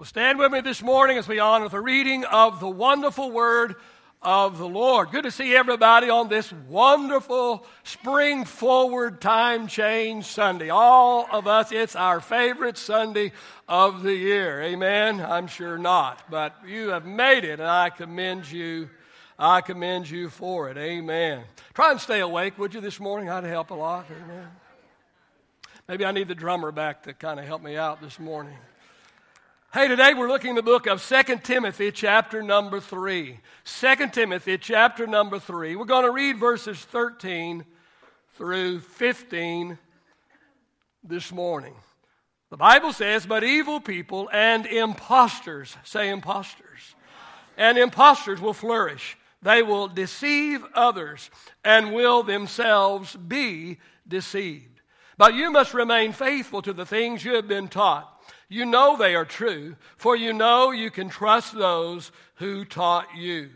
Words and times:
Well, 0.00 0.06
stand 0.06 0.38
with 0.38 0.50
me 0.50 0.62
this 0.62 0.82
morning 0.82 1.18
as 1.18 1.28
we 1.28 1.40
honor 1.40 1.68
the 1.68 1.78
reading 1.78 2.24
of 2.24 2.58
the 2.58 2.70
wonderful 2.70 3.30
word 3.30 3.74
of 4.22 4.56
the 4.56 4.66
Lord. 4.66 5.10
Good 5.10 5.24
to 5.24 5.30
see 5.30 5.54
everybody 5.54 6.08
on 6.08 6.30
this 6.30 6.50
wonderful 6.70 7.66
spring 7.84 8.46
forward 8.46 9.20
time 9.20 9.66
change 9.66 10.24
Sunday. 10.24 10.70
All 10.70 11.28
of 11.30 11.46
us, 11.46 11.70
it's 11.70 11.94
our 11.94 12.18
favorite 12.18 12.78
Sunday 12.78 13.32
of 13.68 14.02
the 14.02 14.14
year. 14.14 14.62
Amen? 14.62 15.20
I'm 15.20 15.46
sure 15.46 15.76
not, 15.76 16.30
but 16.30 16.56
you 16.66 16.88
have 16.88 17.04
made 17.04 17.44
it, 17.44 17.60
and 17.60 17.68
I 17.68 17.90
commend 17.90 18.50
you. 18.50 18.88
I 19.38 19.60
commend 19.60 20.08
you 20.08 20.30
for 20.30 20.70
it. 20.70 20.78
Amen. 20.78 21.42
Try 21.74 21.90
and 21.90 22.00
stay 22.00 22.20
awake, 22.20 22.58
would 22.58 22.72
you, 22.72 22.80
this 22.80 23.00
morning? 23.00 23.28
I'd 23.28 23.44
help 23.44 23.68
a 23.70 23.74
lot. 23.74 24.06
Amen. 24.10 24.48
Maybe 25.88 26.06
I 26.06 26.12
need 26.12 26.28
the 26.28 26.34
drummer 26.34 26.72
back 26.72 27.02
to 27.02 27.12
kind 27.12 27.38
of 27.38 27.44
help 27.44 27.60
me 27.62 27.76
out 27.76 28.00
this 28.00 28.18
morning. 28.18 28.56
Hey, 29.72 29.86
today 29.86 30.14
we're 30.14 30.26
looking 30.26 30.50
at 30.50 30.56
the 30.56 30.62
book 30.64 30.88
of 30.88 31.00
2 31.00 31.36
Timothy, 31.44 31.92
chapter 31.92 32.42
number 32.42 32.80
3. 32.80 33.38
2 33.64 34.08
Timothy, 34.08 34.58
chapter 34.58 35.06
number 35.06 35.38
3. 35.38 35.76
We're 35.76 35.84
going 35.84 36.04
to 36.04 36.10
read 36.10 36.38
verses 36.38 36.76
13 36.86 37.64
through 38.34 38.80
15 38.80 39.78
this 41.04 41.30
morning. 41.30 41.74
The 42.50 42.56
Bible 42.56 42.92
says, 42.92 43.26
But 43.26 43.44
evil 43.44 43.78
people 43.80 44.28
and 44.32 44.66
impostors, 44.66 45.76
say 45.84 46.10
impostors, 46.10 46.96
and 47.56 47.78
impostors 47.78 48.40
will 48.40 48.54
flourish. 48.54 49.16
They 49.40 49.62
will 49.62 49.86
deceive 49.86 50.64
others 50.74 51.30
and 51.64 51.94
will 51.94 52.24
themselves 52.24 53.14
be 53.14 53.78
deceived. 54.08 54.80
But 55.16 55.34
you 55.34 55.52
must 55.52 55.74
remain 55.74 56.10
faithful 56.10 56.60
to 56.62 56.72
the 56.72 56.86
things 56.86 57.24
you 57.24 57.36
have 57.36 57.46
been 57.46 57.68
taught 57.68 58.19
you 58.50 58.66
know 58.66 58.96
they 58.96 59.14
are 59.14 59.24
true, 59.24 59.76
for 59.96 60.14
you 60.14 60.34
know 60.34 60.72
you 60.72 60.90
can 60.90 61.08
trust 61.08 61.54
those 61.54 62.12
who 62.34 62.66
taught 62.66 63.06
you. 63.16 63.48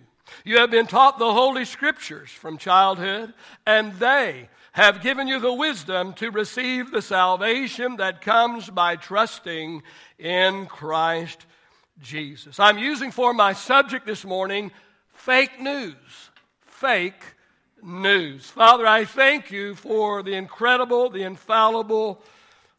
You 0.45 0.59
have 0.59 0.71
been 0.71 0.87
taught 0.87 1.19
the 1.19 1.33
Holy 1.33 1.65
Scriptures 1.65 2.31
from 2.31 2.57
childhood, 2.57 3.35
and 3.67 3.93
they 3.95 4.49
have 4.73 5.03
given 5.03 5.29
you 5.29 5.41
the 5.41 5.53
wisdom 5.53 6.13
to 6.15 6.31
receive 6.31 6.91
the 6.91 7.03
salvation 7.03 7.97
that 7.97 8.23
comes 8.23 8.71
by 8.71 8.97
trusting 8.97 9.83
in 10.19 10.67
Christ 10.67 11.45
Jesus. 12.01 12.59
I'm 12.59 12.79
using 12.79 13.11
for 13.11 13.35
my 13.35 13.53
subject 13.53 14.07
this 14.07 14.25
morning 14.25 14.71
fake 15.13 15.61
news. 15.61 16.31
Fake 16.63 17.23
news. 17.83 18.47
Father, 18.47 18.87
I 18.87 19.05
thank 19.05 19.51
you 19.51 19.75
for 19.75 20.23
the 20.23 20.35
incredible, 20.35 21.11
the 21.11 21.23
infallible, 21.23 22.23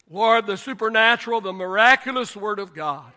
Lord, 0.08 0.46
the 0.46 0.56
supernatural, 0.56 1.40
the 1.40 1.52
miraculous 1.52 2.36
Word 2.36 2.58
of 2.58 2.74
God. 2.74 3.12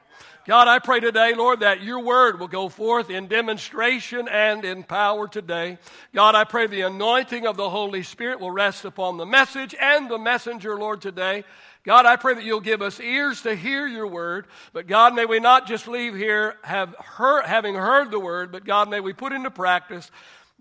God, 0.47 0.67
I 0.67 0.79
pray 0.79 0.99
today, 0.99 1.35
Lord, 1.35 1.59
that 1.59 1.83
your 1.83 1.99
word 1.99 2.39
will 2.39 2.47
go 2.47 2.69
forth 2.69 3.11
in 3.11 3.27
demonstration 3.27 4.27
and 4.27 4.65
in 4.65 4.83
power 4.83 5.27
today. 5.27 5.77
God, 6.15 6.33
I 6.33 6.43
pray 6.45 6.65
the 6.65 6.81
anointing 6.81 7.45
of 7.45 7.55
the 7.55 7.69
Holy 7.69 8.01
Spirit 8.01 8.39
will 8.39 8.49
rest 8.49 8.83
upon 8.83 9.17
the 9.17 9.27
message 9.27 9.75
and 9.79 10.09
the 10.09 10.17
messenger, 10.17 10.75
Lord, 10.79 11.01
today. 11.01 11.43
God, 11.83 12.07
I 12.07 12.15
pray 12.15 12.33
that 12.33 12.43
you'll 12.43 12.61
give 12.61 12.81
us 12.81 12.99
ears 12.99 13.43
to 13.43 13.55
hear 13.55 13.85
your 13.85 14.07
word. 14.07 14.47
But 14.73 14.87
God, 14.87 15.13
may 15.13 15.25
we 15.25 15.39
not 15.39 15.67
just 15.67 15.87
leave 15.87 16.15
here 16.15 16.55
have 16.63 16.95
heard, 16.95 17.45
having 17.45 17.75
heard 17.75 18.09
the 18.09 18.19
word, 18.19 18.51
but 18.51 18.65
God, 18.65 18.89
may 18.89 18.99
we 18.99 19.13
put 19.13 19.33
into 19.33 19.51
practice 19.51 20.09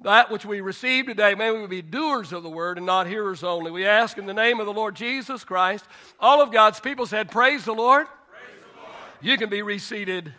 that 0.03 0.31
which 0.31 0.47
we 0.47 0.61
receive 0.61 1.07
today, 1.07 1.35
may 1.35 1.51
we 1.51 1.67
be 1.67 1.83
doers 1.83 2.33
of 2.33 2.43
the 2.43 2.51
word 2.51 2.77
and 2.77 2.87
not 2.87 3.07
hearers 3.07 3.43
only. 3.43 3.71
We 3.71 3.87
ask 3.87 4.17
in 4.17 4.27
the 4.27 4.35
name 4.35 4.61
of 4.61 4.67
the 4.67 4.73
Lord 4.73 4.95
Jesus 4.95 5.43
Christ. 5.43 5.85
All 6.21 6.41
of 6.41 6.53
God's 6.53 6.79
people 6.79 7.07
said, 7.07 7.31
Praise 7.31 7.65
the 7.65 7.73
Lord. 7.73 8.07
Praise 8.07 8.61
the 8.75 8.81
Lord. 8.81 8.95
You 9.21 9.37
can 9.37 9.51
be 9.51 9.63
reseated 9.63 10.33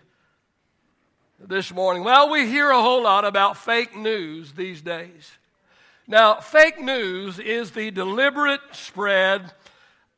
this 1.40 1.74
morning. 1.74 2.04
Well, 2.04 2.30
we 2.30 2.48
hear 2.48 2.70
a 2.70 2.82
whole 2.82 3.04
lot 3.04 3.26
about 3.26 3.58
fake 3.58 3.96
news 3.96 4.54
these 4.54 4.82
days. 4.82 5.32
Now, 6.08 6.36
fake 6.36 6.80
news 6.80 7.38
is 7.38 7.72
the 7.72 7.92
deliberate 7.92 8.62
spread 8.72 9.52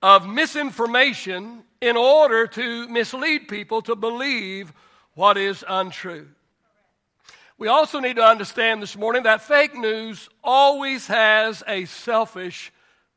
of 0.01 0.27
misinformation 0.27 1.63
in 1.81 1.97
order 1.97 2.47
to 2.47 2.87
mislead 2.87 3.47
people 3.47 3.81
to 3.83 3.95
believe 3.95 4.71
what 5.15 5.37
is 5.37 5.65
untrue. 5.67 6.27
We 7.61 7.67
also 7.67 7.99
need 7.99 8.15
to 8.15 8.23
understand 8.23 8.81
this 8.81 8.97
morning 8.97 9.21
that 9.21 9.43
fake 9.43 9.75
news 9.75 10.29
always 10.43 11.05
has 11.05 11.61
a 11.67 11.85
selfish 11.85 12.73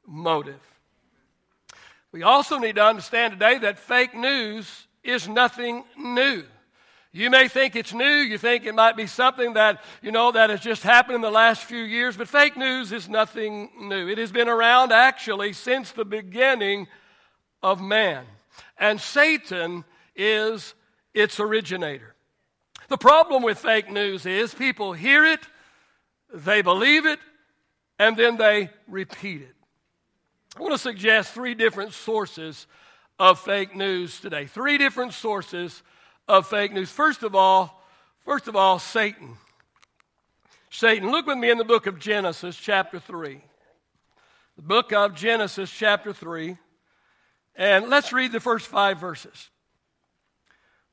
motive. 0.07 0.61
We 2.13 2.25
also 2.25 2.59
need 2.59 2.75
to 2.75 2.85
understand 2.85 3.33
today 3.33 3.57
that 3.61 3.79
fake 3.79 4.15
news 4.15 4.87
is 5.03 5.27
nothing 5.27 5.85
new. 5.97 6.45
You 7.11 7.31
may 7.31 7.49
think 7.49 7.75
it's 7.75 7.95
new, 7.95 8.05
you 8.05 8.37
think 8.37 8.67
it 8.67 8.75
might 8.75 8.99
be 8.99 9.07
something 9.07 9.55
that, 9.55 9.83
you 10.03 10.13
know, 10.13 10.31
that 10.33 10.51
has 10.51 10.61
just 10.61 10.83
happened 10.83 11.15
in 11.15 11.23
the 11.23 11.31
last 11.31 11.65
few 11.65 11.83
years, 11.83 12.15
but 12.15 12.29
fake 12.29 12.59
news 12.59 12.93
is 12.93 13.09
nothing 13.09 13.71
new. 13.81 14.09
It 14.09 14.19
has 14.19 14.31
been 14.31 14.51
around 14.51 14.93
actually 14.93 15.55
since 15.55 15.93
the 15.93 16.05
beginning 16.05 16.87
of 17.63 17.81
man. 17.81 18.27
And 18.77 19.01
Satan 19.01 19.85
is 20.15 20.75
its 21.15 21.41
originator. 21.41 22.14
The 22.89 22.99
problem 22.99 23.43
with 23.43 23.59
fake 23.59 23.91
news 23.91 24.27
is 24.27 24.55
people 24.55 24.93
hear 24.93 25.25
it, 25.25 25.41
they 26.33 26.63
believe 26.63 27.07
it, 27.07 27.19
and 27.99 28.17
then 28.17 28.37
they 28.37 28.71
repeat 28.89 29.43
it. 29.43 29.55
I 30.57 30.61
want 30.61 30.73
to 30.73 30.79
suggest 30.79 31.33
three 31.33 31.55
different 31.55 31.93
sources 31.93 32.67
of 33.19 33.41
fake 33.41 33.75
news 33.75 34.21
today. 34.21 34.47
Three 34.47 34.79
different 34.79 35.15
sources 35.15 35.83
of 36.29 36.47
fake 36.47 36.73
news. 36.73 36.91
First 36.91 37.23
of 37.23 37.35
all, 37.35 37.83
first 38.25 38.49
of 38.49 38.57
all, 38.57 38.79
Satan. 38.79 39.37
Satan. 40.71 41.11
Look 41.11 41.27
with 41.27 41.39
me 41.39 41.51
in 41.51 41.59
the 41.59 41.65
book 41.65 41.87
of 41.87 41.99
Genesis, 41.99 42.57
chapter 42.57 42.99
3. 42.99 43.41
The 44.57 44.63
book 44.63 44.93
of 44.93 45.15
Genesis, 45.15 45.71
chapter 45.71 46.13
3. 46.13 46.57
And 47.57 47.89
let's 47.89 48.13
read 48.13 48.33
the 48.33 48.41
first 48.41 48.67
five 48.67 48.99
verses. 48.99 49.51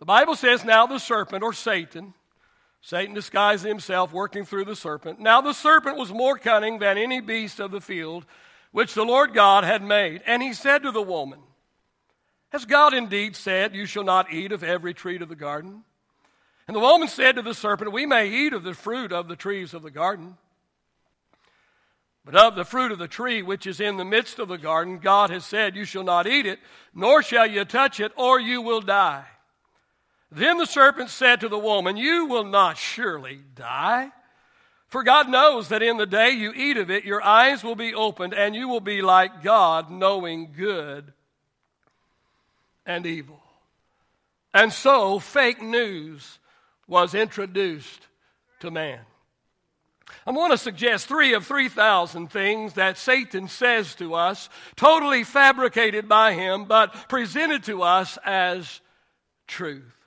The 0.01 0.06
Bible 0.06 0.35
says, 0.35 0.66
Now 0.66 0.88
the 0.88 0.97
serpent, 0.97 1.44
or 1.44 1.53
Satan, 1.53 2.16
Satan 2.81 3.13
disguised 3.13 3.63
himself 3.63 4.12
working 4.12 4.45
through 4.45 4.66
the 4.66 4.75
serpent. 4.75 5.19
Now 5.19 5.41
the 5.41 5.53
serpent 5.53 5.95
was 5.95 6.12
more 6.12 6.39
cunning 6.39 6.79
than 6.79 6.97
any 6.97 7.22
beast 7.22 7.59
of 7.59 7.69
the 7.69 7.79
field 7.79 8.25
which 8.72 8.95
the 8.95 9.06
Lord 9.06 9.35
God 9.35 9.63
had 9.63 9.84
made. 9.84 10.23
And 10.25 10.41
he 10.41 10.53
said 10.53 10.81
to 10.81 10.91
the 10.91 11.03
woman, 11.03 11.38
Has 12.50 12.66
God 12.66 12.95
indeed 12.95 13.35
said, 13.35 13.75
You 13.75 13.85
shall 13.85 14.03
not 14.03 14.34
eat 14.34 14.51
of 14.51 14.63
every 14.63 14.95
tree 14.95 15.22
of 15.22 15.29
the 15.29 15.35
garden? 15.35 15.84
And 16.67 16.75
the 16.75 16.81
woman 16.81 17.07
said 17.07 17.35
to 17.35 17.44
the 17.44 17.53
serpent, 17.53 17.91
We 17.91 18.07
may 18.07 18.28
eat 18.28 18.53
of 18.53 18.63
the 18.63 18.73
fruit 18.73 19.13
of 19.13 19.28
the 19.28 19.35
trees 19.35 19.75
of 19.75 19.84
the 19.84 19.91
garden. 19.91 20.35
But 22.25 22.34
of 22.34 22.56
the 22.56 22.66
fruit 22.66 22.91
of 22.91 22.97
the 22.97 23.07
tree 23.07 23.44
which 23.44 23.67
is 23.67 23.79
in 23.79 23.97
the 23.97 24.06
midst 24.06 24.40
of 24.40 24.47
the 24.47 24.57
garden, 24.57 24.97
God 24.97 25.29
has 25.29 25.45
said, 25.45 25.75
You 25.75 25.85
shall 25.85 26.03
not 26.03 26.25
eat 26.25 26.47
it, 26.47 26.57
nor 26.91 27.22
shall 27.22 27.45
you 27.45 27.66
touch 27.66 28.00
it, 28.00 28.11
or 28.16 28.40
you 28.40 28.63
will 28.63 28.81
die. 28.81 29.25
Then 30.31 30.58
the 30.58 30.66
serpent 30.66 31.09
said 31.09 31.42
to 31.42 31.50
the 31.50 31.59
woman, 31.59 31.97
You 31.97 32.25
will 32.25 32.46
not 32.46 32.78
surely 32.78 33.42
die. 33.53 34.12
For 34.88 35.03
God 35.03 35.30
knows 35.30 35.69
that 35.69 35.84
in 35.84 35.97
the 35.97 36.06
day 36.06 36.31
you 36.31 36.53
eat 36.53 36.78
of 36.78 36.90
it, 36.90 37.06
your 37.06 37.22
eyes 37.22 37.64
will 37.64 37.75
be 37.75 37.94
opened, 37.94 38.34
and 38.34 38.56
you 38.56 38.68
will 38.68 38.81
be 38.81 39.02
like 39.02 39.44
God, 39.44 39.90
knowing 39.90 40.53
good 40.56 41.14
and 42.86 43.06
evil. 43.06 43.41
And 44.53 44.72
so, 44.74 45.20
fake 45.20 45.62
news 45.62 46.40
was 46.88 47.14
introduced 47.14 48.08
to 48.59 48.72
man. 48.72 49.00
I 50.28 50.31
want 50.31 50.52
to 50.52 50.58
suggest 50.58 51.08
three 51.08 51.34
of 51.34 51.46
3,000 51.46 52.28
things 52.30 52.74
that 52.74 52.97
Satan 52.97 53.47
says 53.47 53.96
to 53.96 54.14
us, 54.14 54.50
totally 54.75 55.24
fabricated 55.24 56.09
by 56.09 56.34
him, 56.34 56.66
but 56.66 57.08
presented 57.08 57.64
to 57.64 57.81
us 57.81 58.18
as 58.25 58.81
truth. 59.47 60.00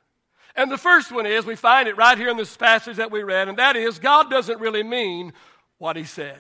And 0.57 0.71
the 0.71 0.79
first 0.79 1.11
one 1.11 1.27
is, 1.27 1.45
we 1.45 1.57
find 1.57 1.89
it 1.89 1.97
right 1.97 2.17
here 2.17 2.29
in 2.29 2.37
this 2.37 2.57
passage 2.57 2.97
that 2.99 3.11
we 3.11 3.23
read, 3.23 3.49
and 3.49 3.59
that 3.59 3.77
is, 3.77 3.99
God 3.99 4.31
doesn't 4.31 4.61
really 4.61 4.85
mean 4.85 5.33
what 5.79 5.97
he 5.97 6.05
says. 6.05 6.39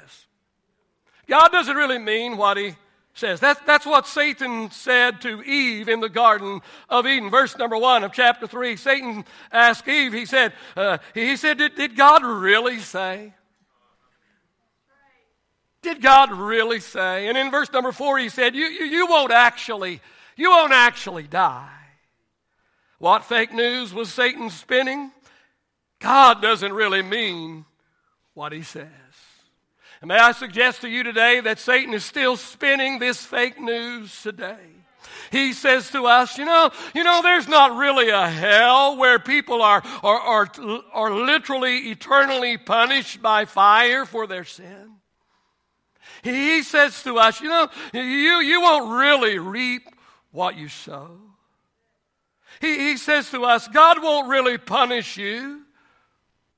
God 1.26 1.48
doesn't 1.48 1.76
really 1.76 1.98
mean 1.98 2.36
what 2.36 2.56
he 2.56 2.76
says. 3.14 3.40
That's, 3.40 3.60
that's 3.66 3.86
what 3.86 4.06
Satan 4.06 4.70
said 4.70 5.20
to 5.22 5.42
Eve 5.42 5.88
in 5.88 6.00
the 6.00 6.08
Garden 6.08 6.60
of 6.88 7.06
Eden. 7.06 7.30
Verse 7.30 7.56
number 7.56 7.76
one 7.76 8.04
of 8.04 8.12
chapter 8.12 8.46
three. 8.46 8.76
Satan 8.76 9.24
asked 9.50 9.88
Eve, 9.88 10.12
he 10.12 10.26
said, 10.26 10.52
uh, 10.76 10.98
he 11.12 11.36
said, 11.36 11.58
did, 11.58 11.74
did 11.74 11.96
God 11.96 12.24
really 12.24 12.78
say? 12.78 13.34
Did 15.82 16.00
God 16.00 16.32
really 16.32 16.80
say? 16.80 17.28
And 17.28 17.36
in 17.36 17.50
verse 17.50 17.70
number 17.72 17.92
four, 17.92 18.18
he 18.18 18.28
said, 18.28 18.54
you, 18.54 18.66
you, 18.66 18.84
you 18.84 19.06
won't 19.06 19.32
actually, 19.32 20.00
you 20.36 20.50
won't 20.50 20.72
actually 20.72 21.24
die. 21.24 21.68
What 22.98 23.24
fake 23.24 23.52
news 23.52 23.92
was 23.92 24.12
Satan 24.12 24.50
spinning? 24.50 25.10
God 26.00 26.40
doesn't 26.42 26.72
really 26.72 27.02
mean 27.02 27.64
what 28.34 28.52
he 28.52 28.62
says. 28.62 28.88
And 30.00 30.08
may 30.08 30.18
I 30.18 30.32
suggest 30.32 30.82
to 30.82 30.88
you 30.88 31.02
today 31.02 31.40
that 31.40 31.58
Satan 31.58 31.94
is 31.94 32.04
still 32.04 32.36
spinning 32.36 32.98
this 32.98 33.24
fake 33.24 33.58
news 33.58 34.22
today. 34.22 34.58
He 35.30 35.52
says 35.52 35.90
to 35.90 36.06
us, 36.06 36.38
you 36.38 36.44
know, 36.44 36.70
you 36.94 37.04
know, 37.04 37.20
there's 37.22 37.48
not 37.48 37.76
really 37.76 38.10
a 38.10 38.28
hell 38.28 38.96
where 38.96 39.18
people 39.18 39.62
are, 39.62 39.82
are, 40.02 40.20
are, 40.20 40.48
are 40.92 41.14
literally 41.14 41.90
eternally 41.90 42.58
punished 42.58 43.22
by 43.22 43.44
fire 43.44 44.04
for 44.04 44.26
their 44.26 44.44
sin. 44.44 44.96
He 46.22 46.62
says 46.62 47.02
to 47.02 47.18
us, 47.18 47.40
you 47.40 47.48
know, 47.48 47.68
you, 47.92 48.00
you 48.00 48.60
won't 48.60 48.98
really 48.98 49.38
reap 49.38 49.88
what 50.30 50.56
you 50.56 50.68
sow. 50.68 51.18
He, 52.60 52.78
he 52.78 52.96
says 52.96 53.30
to 53.30 53.44
us, 53.44 53.68
God 53.68 54.02
won't 54.02 54.28
really 54.28 54.58
punish 54.58 55.16
you 55.16 55.62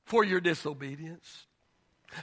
for 0.05 0.23
your 0.23 0.39
disobedience. 0.39 1.45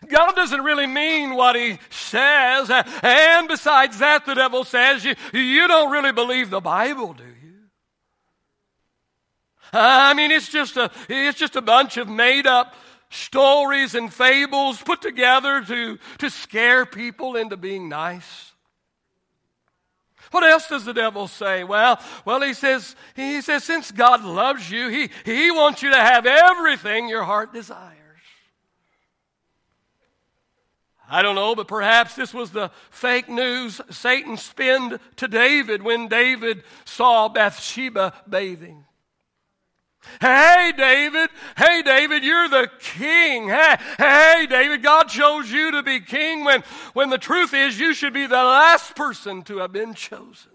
God 0.08 0.34
doesn't 0.34 0.62
really 0.62 0.86
mean 0.86 1.34
what 1.34 1.56
he 1.56 1.78
says. 1.90 2.70
And 3.02 3.46
besides 3.46 3.98
that, 3.98 4.26
the 4.26 4.34
devil 4.34 4.64
says, 4.64 5.04
you, 5.04 5.14
you 5.32 5.68
don't 5.68 5.92
really 5.92 6.12
believe 6.12 6.50
the 6.50 6.60
Bible, 6.60 7.12
do 7.12 7.24
you? 7.24 7.54
I 9.72 10.14
mean, 10.14 10.30
it's 10.30 10.48
just 10.48 10.76
a, 10.76 10.90
it's 11.08 11.38
just 11.38 11.56
a 11.56 11.62
bunch 11.62 11.96
of 11.96 12.08
made 12.08 12.46
up 12.46 12.74
stories 13.10 13.94
and 13.94 14.12
fables 14.12 14.82
put 14.82 15.02
together 15.02 15.62
to, 15.62 15.98
to 16.18 16.30
scare 16.30 16.86
people 16.86 17.36
into 17.36 17.56
being 17.56 17.88
nice. 17.88 18.53
What 20.34 20.42
else 20.42 20.66
does 20.66 20.84
the 20.84 20.92
devil 20.92 21.28
say? 21.28 21.62
Well, 21.62 22.00
well, 22.24 22.42
he 22.42 22.54
says, 22.54 22.96
he 23.14 23.40
says, 23.40 23.62
since 23.62 23.92
God 23.92 24.24
loves 24.24 24.68
you, 24.68 24.88
he, 24.88 25.08
he 25.24 25.52
wants 25.52 25.80
you 25.80 25.90
to 25.90 25.96
have 25.96 26.26
everything 26.26 27.08
your 27.08 27.22
heart 27.22 27.54
desires. 27.54 27.94
I 31.08 31.22
don't 31.22 31.36
know, 31.36 31.54
but 31.54 31.68
perhaps 31.68 32.16
this 32.16 32.34
was 32.34 32.50
the 32.50 32.72
fake 32.90 33.28
news 33.28 33.80
Satan 33.90 34.36
spinned 34.36 34.98
to 35.18 35.28
David 35.28 35.84
when 35.84 36.08
David 36.08 36.64
saw 36.84 37.28
Bathsheba 37.28 38.12
bathing. 38.28 38.86
Hey, 40.20 40.72
David. 40.76 41.30
Hey, 41.56 41.82
David, 41.82 42.24
you're 42.24 42.48
the 42.48 42.70
king. 42.78 43.48
Hey, 43.48 43.76
hey, 43.98 44.46
David, 44.48 44.82
God 44.82 45.04
chose 45.04 45.50
you 45.50 45.70
to 45.72 45.82
be 45.82 46.00
king 46.00 46.44
when, 46.44 46.62
when 46.92 47.10
the 47.10 47.18
truth 47.18 47.52
is 47.52 47.78
you 47.78 47.94
should 47.94 48.14
be 48.14 48.26
the 48.26 48.34
last 48.34 48.96
person 48.96 49.42
to 49.42 49.58
have 49.58 49.72
been 49.72 49.94
chosen. 49.94 50.53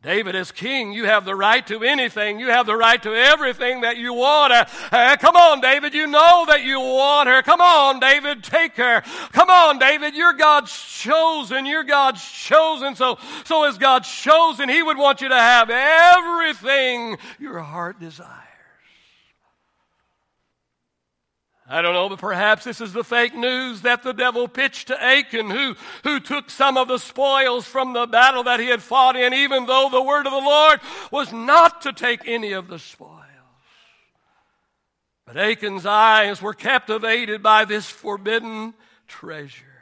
David, 0.00 0.36
as 0.36 0.52
king, 0.52 0.92
you 0.92 1.06
have 1.06 1.24
the 1.24 1.34
right 1.34 1.66
to 1.66 1.82
anything. 1.82 2.38
You 2.38 2.50
have 2.50 2.66
the 2.66 2.76
right 2.76 3.02
to 3.02 3.12
everything 3.12 3.80
that 3.80 3.96
you 3.96 4.14
want. 4.14 4.52
Uh, 4.52 4.64
uh, 4.92 5.16
come 5.16 5.34
on, 5.34 5.60
David, 5.60 5.92
you 5.92 6.06
know 6.06 6.44
that 6.46 6.62
you 6.62 6.78
want 6.78 7.28
her. 7.28 7.42
Come 7.42 7.60
on, 7.60 7.98
David, 7.98 8.44
take 8.44 8.76
her. 8.76 9.02
Come 9.32 9.50
on, 9.50 9.80
David, 9.80 10.14
you're 10.14 10.34
God's 10.34 10.72
chosen. 10.72 11.66
You're 11.66 11.82
God's 11.82 12.22
chosen. 12.22 12.94
So, 12.94 13.18
so 13.44 13.64
as 13.64 13.76
God's 13.76 14.08
chosen, 14.08 14.68
He 14.68 14.84
would 14.84 14.98
want 14.98 15.20
you 15.20 15.30
to 15.30 15.34
have 15.34 15.68
everything 15.68 17.18
your 17.40 17.58
heart 17.58 17.98
desires. 17.98 18.47
I 21.70 21.82
don't 21.82 21.92
know, 21.92 22.08
but 22.08 22.18
perhaps 22.18 22.64
this 22.64 22.80
is 22.80 22.94
the 22.94 23.04
fake 23.04 23.34
news 23.34 23.82
that 23.82 24.02
the 24.02 24.14
devil 24.14 24.48
pitched 24.48 24.88
to 24.88 25.02
Achan, 25.02 25.50
who, 25.50 25.76
who 26.02 26.18
took 26.18 26.48
some 26.48 26.78
of 26.78 26.88
the 26.88 26.96
spoils 26.98 27.66
from 27.66 27.92
the 27.92 28.06
battle 28.06 28.44
that 28.44 28.58
he 28.58 28.68
had 28.68 28.82
fought 28.82 29.16
in, 29.16 29.34
even 29.34 29.66
though 29.66 29.90
the 29.90 30.02
word 30.02 30.26
of 30.26 30.32
the 30.32 30.38
Lord 30.38 30.80
was 31.10 31.30
not 31.30 31.82
to 31.82 31.92
take 31.92 32.26
any 32.26 32.52
of 32.52 32.68
the 32.68 32.78
spoils. 32.78 33.14
But 35.26 35.36
Achan's 35.36 35.84
eyes 35.84 36.40
were 36.40 36.54
captivated 36.54 37.42
by 37.42 37.66
this 37.66 37.86
forbidden 37.86 38.72
treasure. 39.06 39.77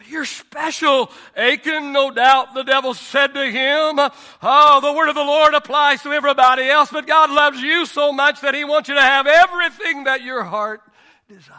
But 0.00 0.08
you're 0.08 0.24
special, 0.24 1.10
Achan. 1.36 1.92
No 1.92 2.10
doubt 2.10 2.54
the 2.54 2.62
devil 2.62 2.94
said 2.94 3.34
to 3.34 3.44
him, 3.44 3.98
Oh, 4.42 4.80
the 4.80 4.94
word 4.94 5.10
of 5.10 5.14
the 5.14 5.22
Lord 5.22 5.52
applies 5.52 6.02
to 6.04 6.12
everybody 6.12 6.62
else, 6.70 6.90
but 6.90 7.06
God 7.06 7.30
loves 7.30 7.60
you 7.60 7.84
so 7.84 8.10
much 8.10 8.40
that 8.40 8.54
he 8.54 8.64
wants 8.64 8.88
you 8.88 8.94
to 8.94 9.02
have 9.02 9.26
everything 9.26 10.04
that 10.04 10.22
your 10.22 10.42
heart 10.42 10.80
desires. 11.28 11.58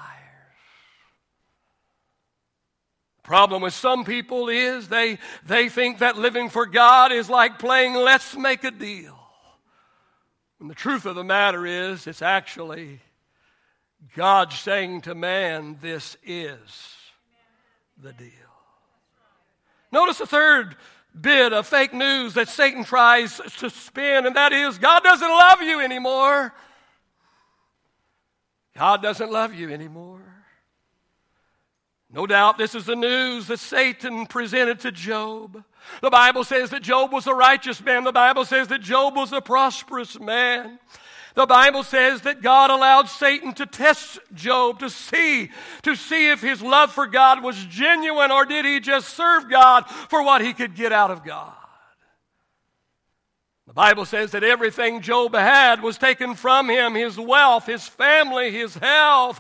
Problem 3.22 3.62
with 3.62 3.76
some 3.76 4.06
people 4.06 4.50
is 4.50 4.88
they, 4.88 5.20
they 5.46 5.70
think 5.70 6.00
that 6.00 6.18
living 6.18 6.50
for 6.50 6.66
God 6.66 7.12
is 7.12 7.30
like 7.30 7.60
playing 7.60 7.94
let's 7.94 8.36
make 8.36 8.64
a 8.64 8.72
deal. 8.72 9.20
And 10.60 10.68
the 10.68 10.74
truth 10.74 11.06
of 11.06 11.14
the 11.14 11.24
matter 11.24 11.64
is, 11.68 12.08
it's 12.08 12.24
actually 12.24 13.02
God 14.16 14.52
saying 14.52 15.02
to 15.02 15.14
man, 15.14 15.78
This 15.80 16.18
is 16.24 16.98
the 18.02 18.14
deal. 18.14 18.28
Notice 19.92 20.18
the 20.18 20.26
third 20.26 20.76
bit 21.20 21.54
of 21.54 21.68
fake 21.68 21.94
news 21.94 22.34
that 22.34 22.48
Satan 22.48 22.84
tries 22.84 23.38
to 23.58 23.70
spin, 23.70 24.26
and 24.26 24.36
that 24.36 24.54
is 24.54 24.78
God 24.78 25.04
doesn't 25.04 25.30
love 25.30 25.62
you 25.62 25.82
anymore. 25.82 26.54
God 28.76 29.02
doesn't 29.02 29.32
love 29.32 29.54
you 29.54 29.70
anymore. 29.70 30.22
No 32.14 32.26
doubt 32.26 32.58
this 32.58 32.76
is 32.76 32.86
the 32.86 32.96
news 32.96 33.48
that 33.48 33.60
Satan 33.60 34.26
presented 34.26 34.80
to 34.82 34.92
Job. 34.92 35.64
The 36.02 36.10
Bible 36.10 36.44
says 36.44 36.70
that 36.72 36.82
Job 36.82 37.12
was 37.12 37.28
a 37.28 37.34
righteous 37.34 37.82
man. 37.82 38.04
The 38.04 38.12
Bible 38.12 38.46
says 38.46 38.68
that 38.70 38.82
Job 38.82 39.16
was 39.16 39.32
a 39.32 39.42
prosperous 39.42 40.20
man. 40.20 40.80
The 41.36 41.46
Bible 41.46 41.84
says 41.84 42.22
that 42.22 42.42
God 42.42 42.70
allowed 42.70 43.08
Satan 43.08 43.54
to 43.54 43.66
test 43.66 44.20
Job 44.34 44.80
to 44.80 44.90
see, 44.90 45.50
to 45.84 45.96
see 45.96 46.30
if 46.30 46.42
his 46.42 46.62
love 46.62 46.92
for 46.92 47.08
God 47.08 47.42
was 47.42 47.64
genuine 47.66 48.32
or 48.32 48.46
did 48.46 48.66
he 48.66 48.80
just 48.80 49.10
serve 49.16 49.50
God 49.50 49.88
for 50.10 50.24
what 50.24 50.42
he 50.42 50.54
could 50.54 50.76
get 50.76 50.92
out 50.92 51.12
of 51.12 51.24
God. 51.24 51.54
The 53.72 53.76
Bible 53.76 54.04
says 54.04 54.32
that 54.32 54.44
everything 54.44 55.00
Job 55.00 55.34
had 55.34 55.82
was 55.82 55.98
taken 55.98 56.36
from 56.36 56.70
him 56.70 56.94
his 56.94 57.18
wealth, 57.18 57.68
his 57.68 57.88
family, 57.88 58.52
his 58.52 58.76
health. 58.76 59.40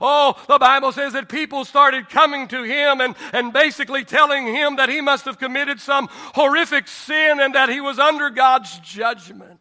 Oh, 0.00 0.42
the 0.48 0.58
Bible 0.58 0.92
says 0.92 1.12
that 1.12 1.28
people 1.28 1.66
started 1.66 2.08
coming 2.08 2.48
to 2.48 2.62
him 2.62 3.02
and, 3.02 3.14
and 3.34 3.52
basically 3.52 4.02
telling 4.02 4.46
him 4.46 4.76
that 4.76 4.88
he 4.88 5.02
must 5.02 5.26
have 5.26 5.38
committed 5.38 5.78
some 5.78 6.08
horrific 6.10 6.88
sin 6.88 7.38
and 7.38 7.54
that 7.54 7.68
he 7.68 7.82
was 7.82 7.98
under 7.98 8.30
God's 8.30 8.78
judgment. 8.78 9.60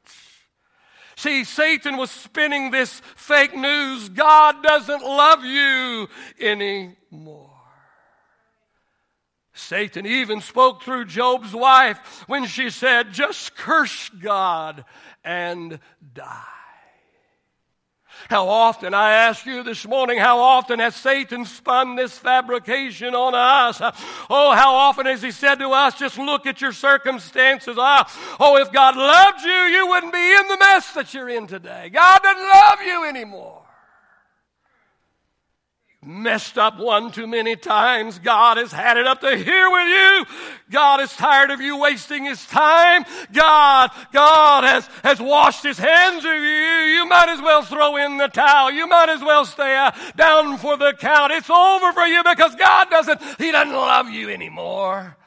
See, 1.17 1.43
Satan 1.43 1.97
was 1.97 2.11
spinning 2.11 2.71
this 2.71 3.01
fake 3.15 3.55
news 3.55 4.09
God 4.09 4.61
doesn't 4.61 5.01
love 5.01 5.43
you 5.45 6.07
anymore. 6.39 7.51
Satan 9.53 10.05
even 10.05 10.41
spoke 10.41 10.83
through 10.83 11.05
Job's 11.05 11.53
wife 11.53 12.25
when 12.27 12.45
she 12.45 12.69
said, 12.69 13.13
Just 13.13 13.55
curse 13.55 14.09
God 14.09 14.83
and 15.23 15.79
die. 16.13 16.54
How 18.29 18.47
often, 18.47 18.93
I 18.93 19.11
ask 19.11 19.45
you 19.45 19.61
this 19.61 19.87
morning, 19.87 20.17
how 20.17 20.39
often 20.39 20.79
has 20.79 20.95
Satan 20.95 21.45
spun 21.45 21.95
this 21.95 22.17
fabrication 22.17 23.13
on 23.13 23.35
us? 23.35 23.79
Oh, 24.29 24.53
how 24.55 24.73
often 24.73 25.05
has 25.05 25.21
he 25.21 25.31
said 25.31 25.55
to 25.55 25.69
us, 25.69 25.99
just 25.99 26.17
look 26.17 26.47
at 26.47 26.59
your 26.59 26.71
circumstances. 26.71 27.77
Ah, 27.79 28.11
oh, 28.39 28.57
if 28.57 28.71
God 28.71 28.95
loved 28.95 29.43
you, 29.43 29.51
you 29.51 29.87
wouldn't 29.87 30.13
be 30.13 30.31
in 30.33 30.47
the 30.47 30.57
mess 30.57 30.91
that 30.93 31.13
you're 31.13 31.29
in 31.29 31.45
today. 31.45 31.89
God 31.93 32.21
doesn't 32.23 32.43
love 32.43 32.81
you 32.83 33.05
anymore 33.05 33.54
messed 36.05 36.57
up 36.57 36.77
one 36.77 37.11
too 37.11 37.27
many 37.27 37.55
times. 37.55 38.19
God 38.19 38.57
has 38.57 38.71
had 38.71 38.97
it 38.97 39.07
up 39.07 39.21
to 39.21 39.35
here 39.35 39.69
with 39.69 39.87
you. 39.87 40.25
God 40.69 41.01
is 41.01 41.11
tired 41.13 41.51
of 41.51 41.61
you 41.61 41.77
wasting 41.77 42.25
his 42.25 42.45
time. 42.45 43.03
God, 43.33 43.91
God 44.13 44.63
has, 44.63 44.87
has 45.03 45.19
washed 45.19 45.63
his 45.63 45.77
hands 45.77 46.23
of 46.23 46.31
you. 46.31 46.39
You 46.95 47.05
might 47.07 47.29
as 47.29 47.41
well 47.41 47.63
throw 47.63 47.97
in 47.97 48.17
the 48.17 48.27
towel. 48.27 48.71
You 48.71 48.87
might 48.87 49.09
as 49.09 49.21
well 49.21 49.45
stay 49.45 49.75
uh, 49.75 49.91
down 50.15 50.57
for 50.57 50.77
the 50.77 50.93
count. 50.93 51.31
It's 51.31 51.49
over 51.49 51.91
for 51.93 52.05
you 52.05 52.23
because 52.23 52.55
God 52.55 52.89
doesn't, 52.89 53.21
he 53.39 53.51
doesn't 53.51 53.73
love 53.73 54.09
you 54.09 54.29
anymore. 54.29 55.17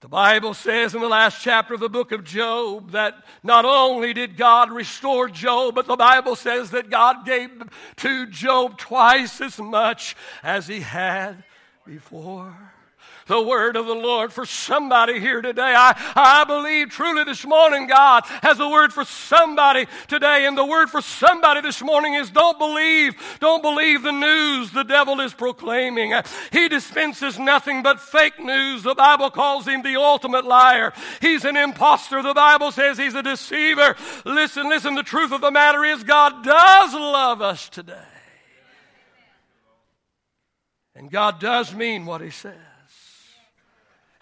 The 0.00 0.08
Bible 0.08 0.54
says 0.54 0.94
in 0.94 1.02
the 1.02 1.08
last 1.08 1.42
chapter 1.42 1.74
of 1.74 1.80
the 1.80 1.90
book 1.90 2.10
of 2.10 2.24
Job 2.24 2.92
that 2.92 3.22
not 3.42 3.66
only 3.66 4.14
did 4.14 4.38
God 4.38 4.72
restore 4.72 5.28
Job, 5.28 5.74
but 5.74 5.86
the 5.86 5.96
Bible 5.96 6.36
says 6.36 6.70
that 6.70 6.88
God 6.88 7.26
gave 7.26 7.50
to 7.96 8.26
Job 8.26 8.78
twice 8.78 9.42
as 9.42 9.58
much 9.58 10.16
as 10.42 10.68
he 10.68 10.80
had 10.80 11.44
before 11.84 12.69
the 13.30 13.40
word 13.40 13.76
of 13.76 13.86
the 13.86 13.94
Lord 13.94 14.32
for 14.32 14.44
somebody 14.44 15.20
here 15.20 15.40
today. 15.40 15.72
I, 15.76 15.94
I 16.16 16.44
believe 16.44 16.90
truly 16.90 17.22
this 17.22 17.46
morning 17.46 17.86
God 17.86 18.24
has 18.42 18.58
a 18.58 18.68
word 18.68 18.92
for 18.92 19.04
somebody 19.04 19.86
today. 20.08 20.46
And 20.46 20.58
the 20.58 20.64
word 20.64 20.90
for 20.90 21.00
somebody 21.00 21.60
this 21.60 21.80
morning 21.80 22.14
is 22.14 22.28
don't 22.28 22.58
believe, 22.58 23.14
don't 23.38 23.62
believe 23.62 24.02
the 24.02 24.10
news 24.10 24.72
the 24.72 24.82
devil 24.82 25.20
is 25.20 25.32
proclaiming. 25.32 26.12
He 26.50 26.68
dispenses 26.68 27.38
nothing 27.38 27.84
but 27.84 28.00
fake 28.00 28.40
news. 28.40 28.82
The 28.82 28.96
Bible 28.96 29.30
calls 29.30 29.68
him 29.68 29.82
the 29.82 29.94
ultimate 29.94 30.44
liar. 30.44 30.92
He's 31.20 31.44
an 31.44 31.56
impostor. 31.56 32.22
The 32.22 32.34
Bible 32.34 32.72
says 32.72 32.98
he's 32.98 33.14
a 33.14 33.22
deceiver. 33.22 33.94
Listen, 34.24 34.68
listen, 34.68 34.96
the 34.96 35.04
truth 35.04 35.30
of 35.30 35.40
the 35.40 35.52
matter 35.52 35.84
is 35.84 36.02
God 36.02 36.42
does 36.42 36.94
love 36.94 37.40
us 37.40 37.68
today. 37.68 37.94
And 40.96 41.08
God 41.08 41.38
does 41.38 41.72
mean 41.72 42.06
what 42.06 42.20
He 42.20 42.30
says. 42.30 42.69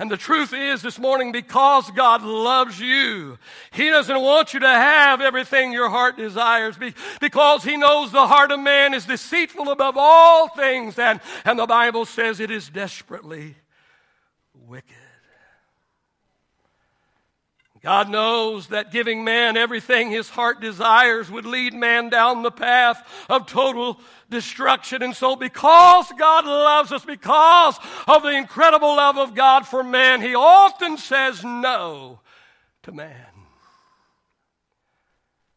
And 0.00 0.08
the 0.08 0.16
truth 0.16 0.52
is 0.52 0.80
this 0.80 0.96
morning, 0.96 1.32
because 1.32 1.90
God 1.90 2.22
loves 2.22 2.78
you, 2.78 3.36
He 3.72 3.90
doesn't 3.90 4.20
want 4.20 4.54
you 4.54 4.60
to 4.60 4.68
have 4.68 5.20
everything 5.20 5.72
your 5.72 5.88
heart 5.88 6.16
desires 6.16 6.76
because 7.20 7.64
He 7.64 7.76
knows 7.76 8.12
the 8.12 8.28
heart 8.28 8.52
of 8.52 8.60
man 8.60 8.94
is 8.94 9.06
deceitful 9.06 9.68
above 9.70 9.96
all 9.96 10.48
things. 10.50 11.00
And, 11.00 11.20
and 11.44 11.58
the 11.58 11.66
Bible 11.66 12.04
says 12.04 12.38
it 12.38 12.52
is 12.52 12.68
desperately 12.68 13.56
wicked. 14.54 14.94
God 17.82 18.10
knows 18.10 18.68
that 18.68 18.90
giving 18.90 19.22
man 19.22 19.56
everything 19.56 20.10
his 20.10 20.28
heart 20.28 20.60
desires 20.60 21.30
would 21.30 21.46
lead 21.46 21.74
man 21.74 22.08
down 22.08 22.42
the 22.42 22.50
path 22.50 23.06
of 23.28 23.46
total 23.46 24.00
destruction. 24.28 25.02
And 25.02 25.14
so, 25.14 25.36
because 25.36 26.10
God 26.18 26.44
loves 26.44 26.90
us, 26.90 27.04
because 27.04 27.78
of 28.08 28.22
the 28.22 28.36
incredible 28.36 28.96
love 28.96 29.16
of 29.16 29.34
God 29.34 29.66
for 29.66 29.84
man, 29.84 30.20
he 30.20 30.34
often 30.34 30.96
says 30.96 31.44
no 31.44 32.20
to 32.82 32.92
man. 32.92 33.26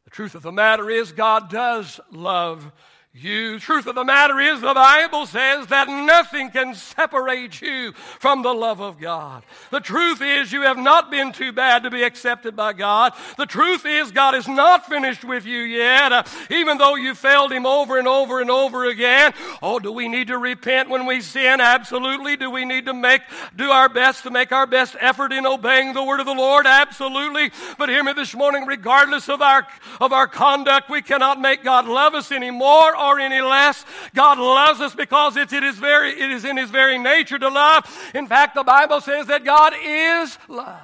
The 0.04 0.12
truth 0.12 0.36
of 0.36 0.44
the 0.44 0.52
matter 0.52 0.90
is, 0.90 1.12
God 1.12 1.50
does 1.50 2.00
love 2.12 2.72
you. 3.14 3.60
Truth 3.60 3.88
of 3.88 3.96
the 3.96 4.06
matter 4.06 4.40
is, 4.40 4.62
the 4.62 4.74
Bible 4.74 5.26
says 5.26 5.68
that 5.68 5.90
nothing 5.90 6.50
can 6.50 6.74
separate 6.74 7.62
you 7.62 7.92
from 7.92 8.42
the 8.42 8.54
love 8.54 8.80
of 8.80 9.02
God. 9.02 9.44
The 9.70 9.82
truth 9.82 10.22
is, 10.22 10.54
you 10.54 10.62
have 10.62 10.78
not 10.78 11.12
been 11.12 11.34
too 11.34 11.52
bad 11.52 11.84
to 11.84 11.90
be 11.90 12.04
accepted 12.04 12.56
by 12.56 12.72
God. 12.72 13.12
The 13.38 13.46
truth 13.46 13.86
is, 13.86 14.12
God 14.12 14.34
is 14.34 14.48
not 14.48 14.88
finished 14.88 15.26
with 15.26 15.46
you 15.46 15.60
yet, 15.60 16.14
uh, 16.14 16.24
even 16.50 16.78
though 16.78 16.96
you 16.96 17.14
failed 17.14 17.52
Him 17.52 17.66
over 17.66 18.00
and 18.00 18.08
over 18.08 18.40
and 18.40 18.50
over 18.50 18.86
again. 18.86 19.34
Oh, 19.62 19.78
do 19.78 19.92
we 19.92 20.08
need 20.08 20.28
to 20.28 20.38
repent 20.38 20.90
when 20.90 21.06
we 21.06 21.20
sin? 21.20 21.60
Absolutely. 21.60 22.38
Do 22.38 22.50
we 22.50 22.64
need 22.64 22.86
to 22.86 22.94
make, 22.94 23.24
do 23.58 23.72
our 23.72 23.90
best 23.90 24.24
to 24.24 24.32
make 24.32 24.54
our 24.54 24.66
best 24.66 24.96
effort 25.02 25.34
in 25.34 25.46
obeying 25.46 25.94
the 25.94 26.04
word 26.04 26.22
of 26.22 26.26
the 26.26 26.34
Lord? 26.34 26.66
Absolutely. 26.66 27.52
But 27.78 27.90
hear 27.90 28.06
me 28.06 28.14
this 28.14 28.34
morning, 28.34 28.66
regardless 28.66 29.28
of 29.28 29.42
our, 29.42 29.68
of 30.00 30.14
our 30.14 30.30
conduct, 30.30 30.90
we 30.90 31.02
cannot 31.02 31.42
make 31.42 31.62
God 31.62 31.86
love 31.88 32.16
us 32.16 32.32
anymore 32.32 32.96
or 33.02 33.20
any 33.20 33.42
less. 33.42 33.86
God 34.14 34.38
loves 34.38 34.80
us 34.82 34.96
because 34.96 35.38
it's, 35.38 35.54
it, 35.54 35.64
is 35.64 35.78
very, 35.78 36.12
it 36.12 36.32
is 36.32 36.46
in 36.46 36.58
His 36.58 36.70
very 36.70 36.98
nature 36.98 37.40
to 37.40 37.50
love. 37.50 38.12
In 38.14 38.28
fact, 38.28 38.56
the 38.56 38.64
Bible 38.64 39.02
says 39.02 39.28
that 39.28 39.44
God 39.44 39.74
is 39.84 40.38
love. 40.48 40.80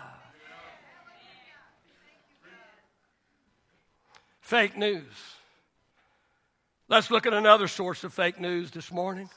Fake 4.42 4.78
news. 4.78 5.04
Let's 6.90 7.12
look 7.12 7.26
at 7.26 7.34
another 7.34 7.68
source 7.68 8.06
of 8.06 8.14
fake 8.14 8.40
news 8.40 8.72
this 8.72 8.92
morning, 8.94 9.30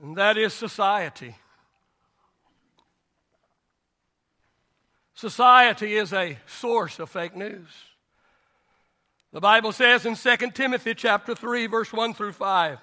and 0.00 0.16
that 0.16 0.38
is 0.38 0.54
society. 0.54 1.34
Society 5.14 5.96
is 5.96 6.12
a 6.12 6.38
source 6.46 7.00
of 7.00 7.10
fake 7.10 7.34
news. 7.34 7.68
The 9.36 9.40
Bible 9.42 9.72
says 9.72 10.06
in 10.06 10.16
2 10.16 10.52
Timothy 10.52 10.94
chapter 10.94 11.34
3 11.34 11.66
verse 11.66 11.92
1 11.92 12.14
through 12.14 12.32
5. 12.32 12.78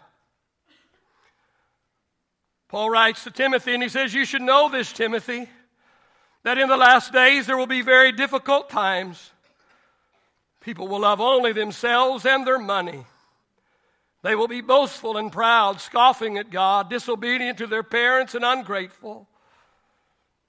Paul 2.67 2.91
writes 2.91 3.23
to 3.23 3.31
Timothy 3.31 3.73
and 3.73 3.81
he 3.81 3.89
says, 3.89 4.13
"You 4.13 4.23
should 4.23 4.43
know 4.43 4.69
this, 4.69 4.93
Timothy, 4.93 5.49
that 6.43 6.59
in 6.59 6.69
the 6.69 6.77
last 6.77 7.11
days 7.11 7.47
there 7.47 7.57
will 7.57 7.65
be 7.65 7.81
very 7.81 8.11
difficult 8.11 8.69
times. 8.69 9.31
People 10.61 10.87
will 10.87 10.99
love 10.99 11.19
only 11.19 11.53
themselves 11.53 12.23
and 12.23 12.45
their 12.45 12.59
money. 12.59 13.03
They 14.21 14.35
will 14.35 14.47
be 14.47 14.61
boastful 14.61 15.17
and 15.17 15.31
proud, 15.31 15.81
scoffing 15.81 16.37
at 16.37 16.51
God, 16.51 16.87
disobedient 16.87 17.57
to 17.57 17.65
their 17.65 17.81
parents 17.81 18.35
and 18.35 18.45
ungrateful. 18.45 19.27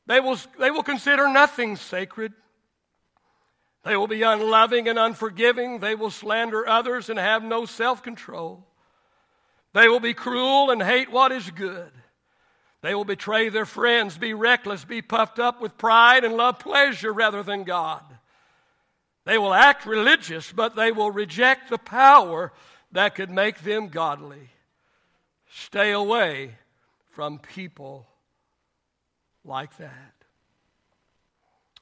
They 0.05 0.21
will, 0.21 0.37
they 0.59 0.71
will 0.71 0.83
consider 0.83 1.31
nothing 1.31 1.77
sacred." 1.77 2.35
They 3.85 3.97
will 3.97 4.07
be 4.07 4.23
unloving 4.23 4.89
and 4.89 4.99
unforgiving. 4.99 5.79
They 5.79 5.95
will 5.95 6.11
slander 6.11 6.67
others 6.67 7.11
and 7.11 7.19
have 7.19 7.45
no 7.45 7.67
self 7.67 8.03
control. 8.03 8.67
They 9.75 9.89
will 9.89 10.01
be 10.01 10.15
cruel 10.15 10.71
and 10.71 10.83
hate 10.83 11.11
what 11.11 11.33
is 11.33 11.51
good. 11.51 11.91
They 12.81 12.95
will 12.95 13.05
betray 13.05 13.49
their 13.49 13.67
friends, 13.67 14.19
be 14.19 14.35
reckless, 14.35 14.85
be 14.85 15.03
puffed 15.03 15.39
up 15.39 15.61
with 15.61 15.79
pride, 15.79 16.25
and 16.25 16.37
love 16.37 16.59
pleasure 16.59 17.13
rather 17.13 17.43
than 17.43 17.65
God. 17.65 18.03
They 19.25 19.39
will 19.39 19.55
act 19.55 19.87
religious, 19.87 20.53
but 20.53 20.77
they 20.77 20.93
will 20.93 21.11
reject 21.11 21.71
the 21.71 21.79
power 21.79 22.53
that 22.93 23.15
could 23.15 23.31
make 23.31 23.63
them 23.63 23.89
godly. 23.89 24.51
Stay 25.51 25.93
away 25.93 26.57
from 27.11 27.39
people 27.39 28.07
like 29.45 29.77
that. 29.79 30.24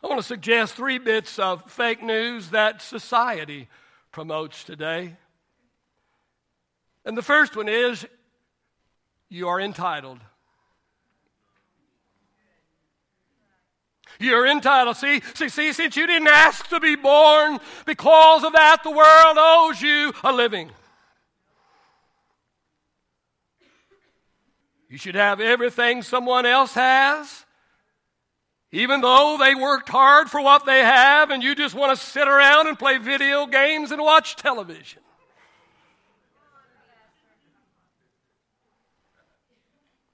I 0.02 0.09
want 0.09 0.21
to 0.21 0.26
suggest 0.26 0.75
three 0.75 0.99
bits 0.99 1.38
of 1.38 1.71
fake 1.71 2.02
news 2.02 2.50
that 2.50 2.82
society 2.82 3.68
promotes 4.11 4.64
today. 4.64 5.16
And 7.04 7.16
the 7.16 7.23
first 7.23 7.56
one 7.56 7.68
is 7.68 8.06
you 9.28 9.49
are 9.49 9.61
entitled. 9.61 10.18
You're 14.18 14.47
entitled. 14.47 14.97
See, 14.97 15.21
see, 15.35 15.49
see, 15.49 15.73
since 15.73 15.97
you 15.97 16.06
didn't 16.06 16.28
ask 16.28 16.68
to 16.68 16.80
be 16.80 16.97
born, 16.97 17.59
because 17.87 18.44
of 18.44 18.52
that, 18.52 18.82
the 18.82 18.90
world 18.90 19.37
owes 19.38 19.80
you 19.80 20.12
a 20.23 20.32
living. 20.32 20.71
You 24.88 24.99
should 24.99 25.14
have 25.14 25.40
everything 25.40 26.02
someone 26.02 26.44
else 26.44 26.75
has. 26.75 27.47
Even 28.72 29.02
though 29.02 29.36
they 29.38 29.54
worked 29.54 29.90
hard 29.90 30.30
for 30.30 30.40
what 30.40 30.64
they 30.64 30.80
have, 30.80 31.30
and 31.30 31.42
you 31.42 31.54
just 31.54 31.74
want 31.74 31.96
to 31.96 32.04
sit 32.04 32.26
around 32.26 32.68
and 32.68 32.78
play 32.78 32.96
video 32.96 33.46
games 33.46 33.92
and 33.92 34.00
watch 34.00 34.34
television. 34.34 35.02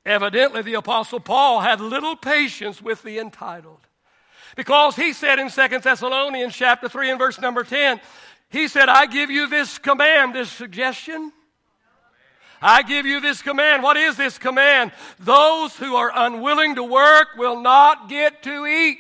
Evidently, 0.04 0.62
the 0.62 0.74
Apostle 0.74 1.20
Paul 1.20 1.60
had 1.60 1.80
little 1.80 2.16
patience 2.16 2.82
with 2.82 3.02
the 3.02 3.18
entitled. 3.18 3.80
Because 4.56 4.96
he 4.96 5.12
said 5.12 5.38
in 5.38 5.50
2 5.50 5.78
Thessalonians 5.78 6.56
chapter 6.56 6.88
3 6.88 7.10
and 7.10 7.18
verse 7.18 7.38
number 7.40 7.62
10, 7.62 8.00
he 8.48 8.66
said, 8.66 8.88
I 8.88 9.06
give 9.06 9.30
you 9.30 9.46
this 9.46 9.78
command, 9.78 10.34
this 10.34 10.50
suggestion. 10.50 11.32
I 12.60 12.82
give 12.82 13.06
you 13.06 13.20
this 13.20 13.42
command. 13.42 13.82
What 13.82 13.96
is 13.96 14.16
this 14.16 14.38
command? 14.38 14.92
Those 15.18 15.76
who 15.76 15.96
are 15.96 16.10
unwilling 16.14 16.74
to 16.74 16.84
work 16.84 17.28
will 17.36 17.60
not 17.60 18.08
get 18.08 18.42
to 18.44 18.66
eat. 18.66 18.98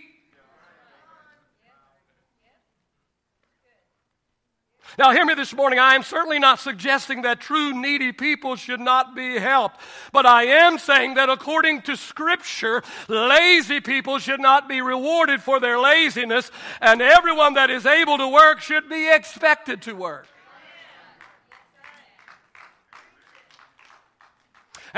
Now, 4.98 5.12
hear 5.12 5.24
me 5.24 5.34
this 5.34 5.54
morning. 5.54 5.78
I 5.78 5.94
am 5.94 6.02
certainly 6.02 6.40
not 6.40 6.58
suggesting 6.58 7.22
that 7.22 7.40
true 7.40 7.72
needy 7.72 8.10
people 8.10 8.56
should 8.56 8.80
not 8.80 9.14
be 9.14 9.38
helped. 9.38 9.80
But 10.12 10.26
I 10.26 10.44
am 10.44 10.76
saying 10.76 11.14
that 11.14 11.28
according 11.28 11.82
to 11.82 11.96
Scripture, 11.96 12.82
lazy 13.06 13.80
people 13.80 14.18
should 14.18 14.40
not 14.40 14.68
be 14.68 14.80
rewarded 14.80 15.40
for 15.40 15.60
their 15.60 15.78
laziness, 15.78 16.50
and 16.80 17.00
everyone 17.00 17.54
that 17.54 17.70
is 17.70 17.86
able 17.86 18.18
to 18.18 18.26
work 18.26 18.60
should 18.60 18.88
be 18.88 19.08
expected 19.08 19.82
to 19.82 19.92
work. 19.92 20.26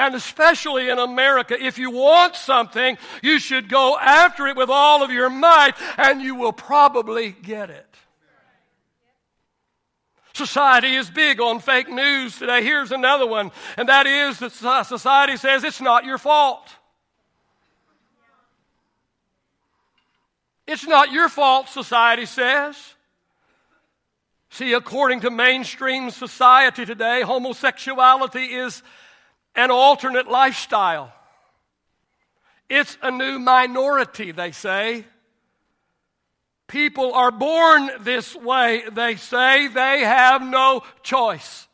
And 0.01 0.15
especially 0.15 0.89
in 0.89 0.99
America, 0.99 1.63
if 1.63 1.77
you 1.77 1.91
want 1.91 2.35
something, 2.35 2.97
you 3.23 3.39
should 3.39 3.69
go 3.69 3.99
after 3.99 4.47
it 4.47 4.57
with 4.57 4.71
all 4.71 5.03
of 5.03 5.11
your 5.11 5.29
might, 5.29 5.75
and 5.99 6.23
you 6.23 6.35
will 6.35 6.55
probably 6.55 7.33
get 7.33 7.69
it. 7.69 7.87
Society 10.33 10.95
is 10.95 11.11
big 11.11 11.39
on 11.39 11.61
fake 11.61 11.91
news 11.91 12.39
today. 12.39 12.63
Here's 12.63 12.93
another 12.93 13.27
one, 13.27 13.53
and 13.77 13.91
that 13.91 14.07
is 14.07 14.39
that 14.39 14.87
society 14.87 15.37
says 15.37 15.65
it's 15.65 15.83
not 15.83 16.07
your 16.07 16.17
fault. 16.17 16.67
It's 20.67 20.87
not 20.87 21.13
your 21.13 21.29
fault, 21.29 21.69
society 21.69 22.25
says. 22.25 22.95
See, 24.49 24.73
according 24.73 25.21
to 25.21 25.31
mainstream 25.31 26.11
society 26.11 26.87
today, 26.87 27.21
homosexuality 27.21 28.47
is 28.55 28.83
an 29.55 29.71
alternate 29.71 30.29
lifestyle. 30.29 31.13
It's 32.69 32.97
a 33.03 33.11
new 33.11 33.39
minority, 33.39 34.33
they 34.33 34.53
say. 34.53 35.05
People 36.69 37.13
are 37.15 37.33
born 37.33 37.91
this 38.01 38.37
way, 38.37 38.85
they 38.93 39.17
say. 39.17 39.67
They 39.67 40.01
have 40.01 40.41
no 40.41 40.83
choice. 41.03 41.67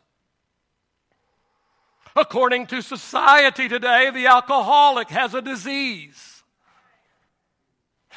According 2.16 2.68
to 2.68 2.80
society 2.80 3.68
today, 3.68 4.10
the 4.10 4.26
alcoholic 4.26 5.10
has 5.10 5.34
a 5.34 5.42
disease. 5.42 6.42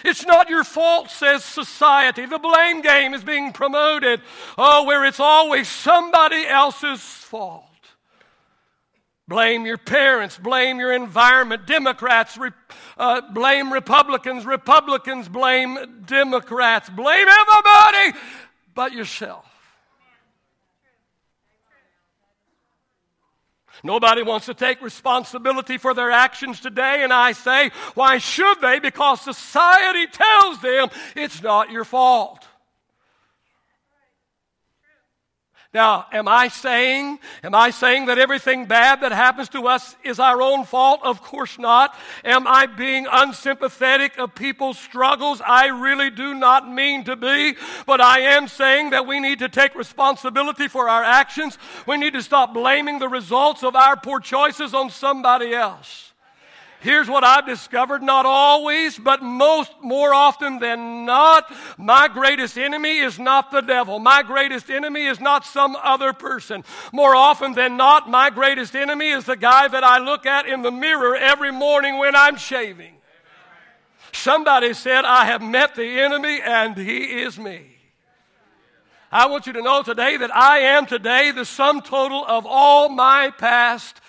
It's 0.05 0.25
not 0.25 0.49
your 0.49 0.63
fault, 0.63 1.09
says 1.09 1.43
society. 1.43 2.25
The 2.25 2.39
blame 2.39 2.81
game 2.81 3.13
is 3.13 3.25
being 3.25 3.51
promoted. 3.51 4.21
Oh, 4.57 4.85
where 4.85 5.03
it's 5.03 5.19
always 5.19 5.67
somebody 5.67 6.47
else's 6.47 7.01
fault. 7.01 7.68
Blame 9.29 9.67
your 9.67 9.77
parents, 9.77 10.39
blame 10.39 10.79
your 10.79 10.91
environment. 10.91 11.67
Democrats 11.67 12.35
re, 12.35 12.49
uh, 12.97 13.21
blame 13.31 13.71
Republicans, 13.71 14.43
Republicans 14.43 15.29
blame 15.29 16.01
Democrats. 16.07 16.89
Blame 16.89 17.27
everybody 17.27 18.17
but 18.73 18.91
yourself. 18.91 19.45
Nobody 23.83 24.23
wants 24.23 24.47
to 24.47 24.55
take 24.55 24.81
responsibility 24.81 25.77
for 25.77 25.93
their 25.93 26.09
actions 26.09 26.59
today, 26.59 27.03
and 27.03 27.13
I 27.13 27.33
say, 27.33 27.69
why 27.93 28.17
should 28.17 28.59
they? 28.61 28.79
Because 28.79 29.21
society 29.21 30.07
tells 30.07 30.59
them 30.59 30.89
it's 31.15 31.43
not 31.43 31.69
your 31.69 31.85
fault. 31.85 32.48
Now, 35.71 36.07
am 36.11 36.27
I 36.27 36.47
saying, 36.47 37.19
am 37.43 37.53
I 37.53 37.69
saying 37.69 38.07
that 38.07 38.17
everything 38.17 38.65
bad 38.65 39.01
that 39.01 39.11
happens 39.11 39.49
to 39.49 39.67
us 39.67 39.95
is 40.03 40.19
our 40.19 40.41
own 40.41 40.65
fault? 40.65 41.01
Of 41.03 41.21
course 41.21 41.59
not. 41.59 41.95
Am 42.25 42.47
I 42.47 42.65
being 42.65 43.05
unsympathetic 43.11 44.17
of 44.17 44.33
people's 44.33 44.79
struggles? 44.79 45.41
I 45.45 45.67
really 45.67 46.09
do 46.09 46.33
not 46.33 46.67
mean 46.67 47.03
to 47.03 47.15
be, 47.15 47.53
but 47.85 48.01
I 48.01 48.21
am 48.21 48.47
saying 48.47 48.89
that 48.89 49.05
we 49.05 49.19
need 49.19 49.39
to 49.39 49.49
take 49.49 49.75
responsibility 49.75 50.67
for 50.67 50.89
our 50.89 51.03
actions. 51.03 51.59
We 51.85 51.97
need 51.97 52.13
to 52.13 52.23
stop 52.23 52.55
blaming 52.55 52.97
the 52.97 53.07
results 53.07 53.63
of 53.63 53.75
our 53.75 53.95
poor 53.95 54.19
choices 54.19 54.73
on 54.73 54.89
somebody 54.89 55.53
else. 55.53 56.08
Here's 56.81 57.09
what 57.09 57.25
I've 57.25 57.45
discovered 57.45 58.01
not 58.01 58.25
always, 58.25 58.97
but 58.97 59.21
most, 59.21 59.71
more 59.81 60.13
often 60.13 60.59
than 60.59 61.05
not, 61.05 61.51
my 61.77 62.07
greatest 62.07 62.57
enemy 62.57 62.99
is 62.99 63.19
not 63.19 63.51
the 63.51 63.59
devil. 63.59 63.99
My 63.99 64.23
greatest 64.23 64.69
enemy 64.69 65.05
is 65.05 65.19
not 65.19 65.45
some 65.45 65.75
other 65.75 66.13
person. 66.13 66.63
More 66.93 67.15
often 67.15 67.51
than 67.51 67.75
not, 67.75 68.09
my 68.09 68.29
greatest 68.29 68.75
enemy 68.75 69.09
is 69.09 69.25
the 69.25 69.35
guy 69.35 69.67
that 69.67 69.83
I 69.83 69.97
look 69.97 70.25
at 70.25 70.47
in 70.47 70.61
the 70.61 70.71
mirror 70.71 71.17
every 71.17 71.51
morning 71.51 71.97
when 71.97 72.15
I'm 72.15 72.37
shaving. 72.37 72.95
Somebody 74.13 74.73
said, 74.73 75.03
I 75.03 75.25
have 75.25 75.41
met 75.41 75.75
the 75.75 75.99
enemy 75.99 76.39
and 76.41 76.77
he 76.77 77.21
is 77.21 77.37
me. 77.37 77.75
I 79.11 79.25
want 79.25 79.47
you 79.47 79.53
to 79.53 79.61
know 79.61 79.83
today 79.83 80.17
that 80.17 80.33
I 80.33 80.59
am 80.59 80.85
today 80.85 81.31
the 81.31 81.45
sum 81.45 81.81
total 81.81 82.23
of 82.25 82.45
all 82.47 82.89
my 82.89 83.31
past 83.31 83.99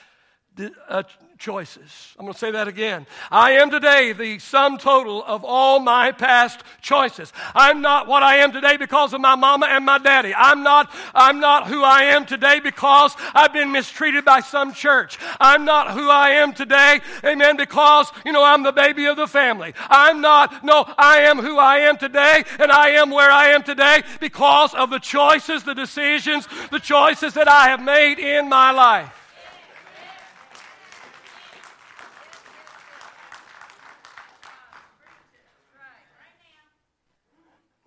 uh, 0.88 1.02
choices. 1.40 2.14
I'm 2.18 2.26
going 2.26 2.34
to 2.34 2.38
say 2.38 2.50
that 2.50 2.68
again. 2.68 3.06
I 3.30 3.52
am 3.52 3.70
today 3.70 4.12
the 4.12 4.38
sum 4.38 4.76
total 4.76 5.24
of 5.24 5.42
all 5.42 5.80
my 5.80 6.12
past 6.12 6.60
choices. 6.82 7.32
I'm 7.54 7.80
not 7.80 8.06
what 8.06 8.22
I 8.22 8.36
am 8.36 8.52
today 8.52 8.76
because 8.76 9.14
of 9.14 9.22
my 9.22 9.34
mama 9.34 9.66
and 9.66 9.86
my 9.86 9.96
daddy. 9.96 10.34
I'm 10.34 10.62
not, 10.62 10.92
I'm 11.14 11.40
not 11.40 11.66
who 11.66 11.82
I 11.82 12.02
am 12.02 12.26
today 12.26 12.60
because 12.60 13.16
I've 13.34 13.54
been 13.54 13.72
mistreated 13.72 14.24
by 14.24 14.40
some 14.40 14.74
church. 14.74 15.18
I'm 15.40 15.64
not 15.64 15.92
who 15.92 16.10
I 16.10 16.30
am 16.30 16.52
today, 16.52 17.00
amen, 17.24 17.56
because, 17.56 18.12
you 18.26 18.32
know, 18.32 18.44
I'm 18.44 18.62
the 18.62 18.72
baby 18.72 19.06
of 19.06 19.16
the 19.16 19.26
family. 19.26 19.72
I'm 19.88 20.20
not, 20.20 20.62
no, 20.62 20.84
I 20.98 21.20
am 21.20 21.38
who 21.38 21.56
I 21.56 21.78
am 21.78 21.96
today 21.96 22.44
and 22.58 22.70
I 22.70 22.90
am 22.90 23.10
where 23.10 23.30
I 23.30 23.46
am 23.48 23.62
today 23.62 24.02
because 24.20 24.74
of 24.74 24.90
the 24.90 24.98
choices, 24.98 25.64
the 25.64 25.74
decisions, 25.74 26.46
the 26.70 26.78
choices 26.78 27.32
that 27.32 27.48
I 27.48 27.68
have 27.68 27.82
made 27.82 28.18
in 28.18 28.50
my 28.50 28.72
life. 28.72 29.19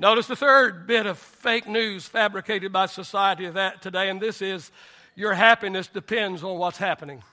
Notice 0.04 0.28
the 0.28 0.36
third 0.36 0.86
bit 0.86 1.06
of 1.06 1.18
fake 1.18 1.66
news 1.66 2.06
fabricated 2.06 2.74
by 2.74 2.88
society 2.88 3.50
that 3.50 3.82
today, 3.82 4.10
and 4.10 4.20
this 4.20 4.42
is 4.42 4.70
your 5.16 5.34
happiness 5.34 5.88
depends 5.88 6.44
on 6.44 6.58
what's 6.58 6.78
happening. 6.78 7.24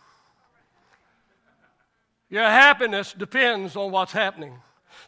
Your 2.28 2.44
happiness 2.44 3.12
depends 3.12 3.74
on 3.74 3.90
what's 3.90 4.12
happening. 4.12 4.56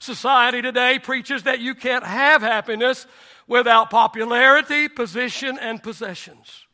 Society 0.01 0.61
today 0.61 0.99
preaches 0.99 1.45
that 1.45 1.61
you 1.61 1.77
can't 1.77 2.03
have 2.03 2.43
happiness 2.43 3.07
without 3.47 3.91
popularity, 3.91 4.89
position, 4.89 5.57
and 5.57 5.81
possessions. 5.81 6.67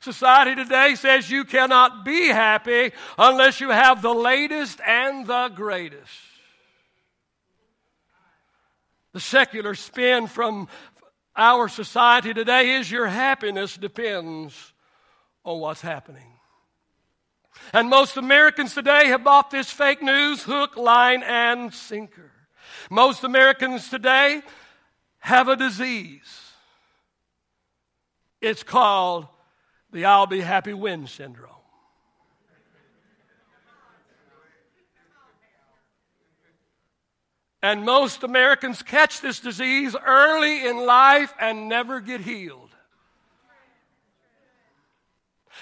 Society 0.00 0.54
today 0.54 0.96
says 0.96 1.30
you 1.30 1.46
cannot 1.46 2.04
be 2.04 2.28
happy 2.28 2.92
unless 3.16 3.58
you 3.58 3.70
have 3.70 4.02
the 4.02 4.12
latest 4.12 4.82
and 4.86 5.26
the 5.26 5.48
greatest. 5.48 6.29
The 9.12 9.20
secular 9.20 9.74
spin 9.74 10.26
from 10.26 10.68
our 11.36 11.68
society 11.68 12.34
today 12.34 12.74
is 12.74 12.90
your 12.90 13.06
happiness 13.06 13.76
depends 13.76 14.72
on 15.44 15.60
what's 15.60 15.80
happening. 15.80 16.34
And 17.72 17.88
most 17.88 18.16
Americans 18.16 18.74
today 18.74 19.08
have 19.08 19.24
bought 19.24 19.50
this 19.50 19.70
fake 19.70 20.02
news 20.02 20.42
hook, 20.42 20.76
line, 20.76 21.22
and 21.22 21.72
sinker. 21.72 22.30
Most 22.90 23.24
Americans 23.24 23.88
today 23.88 24.42
have 25.18 25.48
a 25.48 25.56
disease. 25.56 26.52
It's 28.40 28.62
called 28.62 29.26
the 29.92 30.04
I'll 30.04 30.26
be 30.26 30.40
happy 30.40 30.72
when 30.72 31.06
syndrome. 31.06 31.59
And 37.62 37.84
most 37.84 38.22
Americans 38.22 38.82
catch 38.82 39.20
this 39.20 39.38
disease 39.38 39.94
early 40.06 40.66
in 40.66 40.86
life 40.86 41.34
and 41.38 41.68
never 41.68 42.00
get 42.00 42.22
healed. 42.22 42.70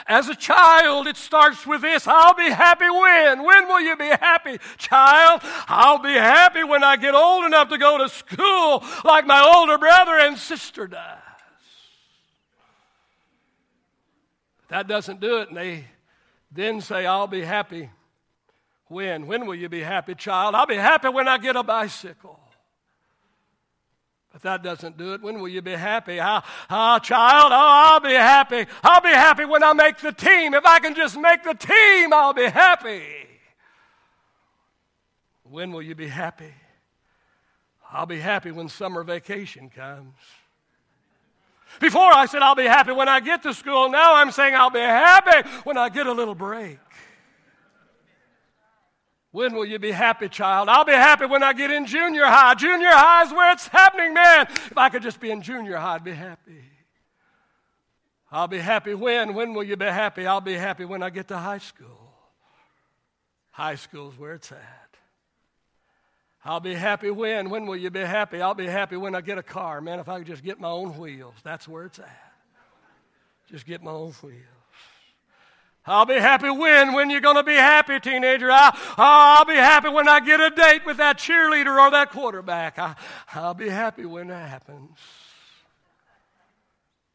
As 0.07 0.29
a 0.29 0.35
child, 0.37 1.09
it 1.09 1.17
starts 1.17 1.67
with 1.67 1.83
this 1.83 2.07
I'll 2.07 2.35
be 2.35 2.51
happy 2.51 2.89
when? 2.89 3.43
When 3.43 3.67
will 3.67 3.81
you 3.81 3.97
be 3.97 4.07
happy, 4.07 4.59
child? 4.77 5.41
I'll 5.67 5.99
be 5.99 6.13
happy 6.13 6.63
when 6.63 6.85
I 6.85 6.97
get 6.97 7.15
old 7.15 7.45
enough 7.45 7.69
to 7.71 7.79
go 7.79 7.99
to 7.99 8.09
school 8.09 8.85
like 9.05 9.27
my 9.27 9.43
older 9.57 9.77
brother 9.77 10.19
and 10.19 10.39
sister 10.39 10.87
does. 10.87 11.19
That 14.69 14.87
doesn't 14.87 15.21
do 15.21 15.39
it, 15.39 15.49
and 15.49 15.57
they 15.57 15.87
then 16.53 16.81
say, 16.81 17.07
I'll 17.07 17.27
be 17.27 17.43
happy 17.43 17.91
when? 18.89 19.27
When 19.27 19.47
will 19.47 19.55
you 19.55 19.69
be 19.69 19.83
happy, 19.83 20.15
child? 20.15 20.55
I'll 20.55 20.67
be 20.67 20.77
happy 20.77 21.09
when 21.09 21.29
I 21.29 21.39
get 21.39 21.57
a 21.57 21.63
bicycle. 21.63 22.39
But 24.33 24.43
that 24.43 24.63
doesn't 24.63 24.99
do 24.99 25.15
it. 25.15 25.23
When 25.23 25.41
will 25.41 25.49
you 25.49 25.63
be 25.63 25.73
happy? 25.73 26.21
Ah, 26.21 26.45
ah, 26.69 26.99
child, 26.99 27.53
oh, 27.53 27.57
I'll 27.57 28.01
be 28.01 28.13
happy. 28.13 28.67
I'll 28.83 29.01
be 29.01 29.09
happy 29.09 29.45
when 29.45 29.63
I 29.63 29.73
make 29.73 29.99
the 29.99 30.13
team. 30.13 30.55
If 30.55 30.65
I 30.67 30.81
can 30.81 30.95
just 30.95 31.19
make 31.19 31.43
the 31.43 31.55
team, 31.55 32.13
I'll 32.13 32.35
be 32.35 32.47
happy. 32.47 33.03
When 35.45 35.73
will 35.73 35.83
you 35.83 35.95
be 35.95 36.09
happy? 36.09 36.53
I'll 37.91 38.07
be 38.07 38.19
happy 38.19 38.51
when 38.51 38.69
summer 38.69 39.03
vacation 39.03 39.71
comes. 39.71 40.15
Before 41.81 42.13
I 42.13 42.27
said 42.27 42.43
I'll 42.43 42.55
be 42.55 42.65
happy 42.65 42.93
when 42.93 43.09
I 43.09 43.21
get 43.21 43.43
to 43.45 43.55
school. 43.55 43.89
Now 43.89 44.17
I'm 44.17 44.31
saying 44.31 44.55
I'll 44.55 44.71
be 44.71 44.81
happy 44.81 45.49
when 45.65 45.77
I 45.79 45.89
get 45.89 46.07
a 46.07 46.13
little 46.13 46.35
break. 46.35 46.79
When 49.31 49.55
will 49.55 49.67
you 49.67 49.79
be 49.79 49.91
happy, 49.91 50.29
child? 50.29 50.69
I'll 50.69 50.85
be 50.85 50.93
happy 50.93 51.27
when 51.27 51.43
I 51.43 51.53
get 51.53 51.71
in 51.71 51.85
junior 51.85 52.25
high. 52.25 52.55
Junior 52.55 52.91
high 52.91 53.25
is 53.25 53.33
where 53.33 53.53
it's 53.53 53.69
happening, 53.69 54.15
man. 54.15 54.47
If 54.49 54.79
I 54.79 54.89
could 54.89 55.03
just 55.03 55.21
be 55.21 55.31
in 55.31 55.43
junior 55.43 55.77
high, 55.77 55.97
I'd 55.97 56.05
be 56.05 56.15
happy. 56.15 56.65
I'll 58.31 58.49
be 58.49 58.59
happy 58.59 58.95
when? 58.95 59.35
When 59.35 59.55
will 59.55 59.65
you 59.65 59.77
be 59.77 59.87
happy? 59.87 60.27
I'll 60.27 60.41
be 60.41 60.55
happy 60.55 60.85
when 60.85 61.03
I 61.03 61.11
get 61.11 61.29
to 61.29 61.37
high 61.37 61.59
school. 61.59 62.15
High 63.51 63.75
school's 63.75 64.19
where 64.19 64.35
it's 64.35 64.53
at. 64.53 64.97
I'll 66.45 66.61
be 66.61 66.75
happy 66.75 67.11
when? 67.11 67.51
When 67.51 67.67
will 67.67 67.77
you 67.77 67.91
be 67.91 68.01
happy? 68.01 68.41
I'll 68.41 68.55
be 68.55 68.67
happy 68.67 68.97
when 68.97 69.15
I 69.15 69.21
get 69.21 69.37
a 69.37 69.43
car. 69.43 69.81
Man, 69.81 69.99
if 69.99 70.09
I 70.09 70.19
could 70.19 70.27
just 70.27 70.45
get 70.45 70.61
my 70.61 70.69
own 70.69 70.97
wheels, 70.97 71.35
that's 71.43 71.69
where 71.69 71.85
it's 71.85 71.99
at. 71.99 72.33
Just 73.51 73.67
get 73.67 73.83
my 73.83 73.91
own 73.91 74.13
wheels. 74.23 74.58
I'll 75.89 76.05
be 76.05 76.17
happy 76.17 76.51
when? 76.51 76.93
When 76.93 77.09
you're 77.09 77.23
going 77.23 77.37
to 77.37 77.43
be 77.43 77.55
happy, 77.55 77.99
teenager? 77.99 78.51
I, 78.51 78.77
I'll 78.99 79.47
be 79.47 79.55
happy 79.55 79.89
when 79.89 80.07
I 80.07 80.21
get 80.21 80.39
a 80.39 80.51
date 80.51 80.85
with 80.85 80.99
that 80.99 81.19
cheerleader 81.19 81.81
or 81.81 81.91
that 81.91 82.11
quarterback. 82.11 82.79
I, 82.79 82.95
I'll 83.35 83.55
be 83.55 83.71
happy 83.71 84.05
when 84.05 84.29
that 84.29 84.51
happens. 84.51 84.91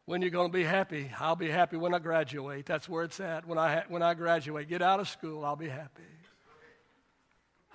When 0.06 0.24
you're 0.24 0.32
going 0.32 0.52
to 0.52 0.58
be 0.58 0.64
happy? 0.64 1.12
I'll 1.20 1.36
be 1.36 1.50
happy 1.50 1.78
when 1.78 1.94
I 1.94 2.00
graduate. 2.00 2.66
That's 2.66 2.90
where 2.90 3.04
it's 3.04 3.20
at. 3.20 3.48
When 3.48 3.60
I, 3.60 3.84
when 3.90 4.02
I 4.02 4.16
graduate, 4.16 4.68
get 4.68 4.82
out 4.82 5.00
of 5.00 5.08
school, 5.08 5.46
I'll 5.46 5.56
be 5.56 5.70
happy. 5.70 6.02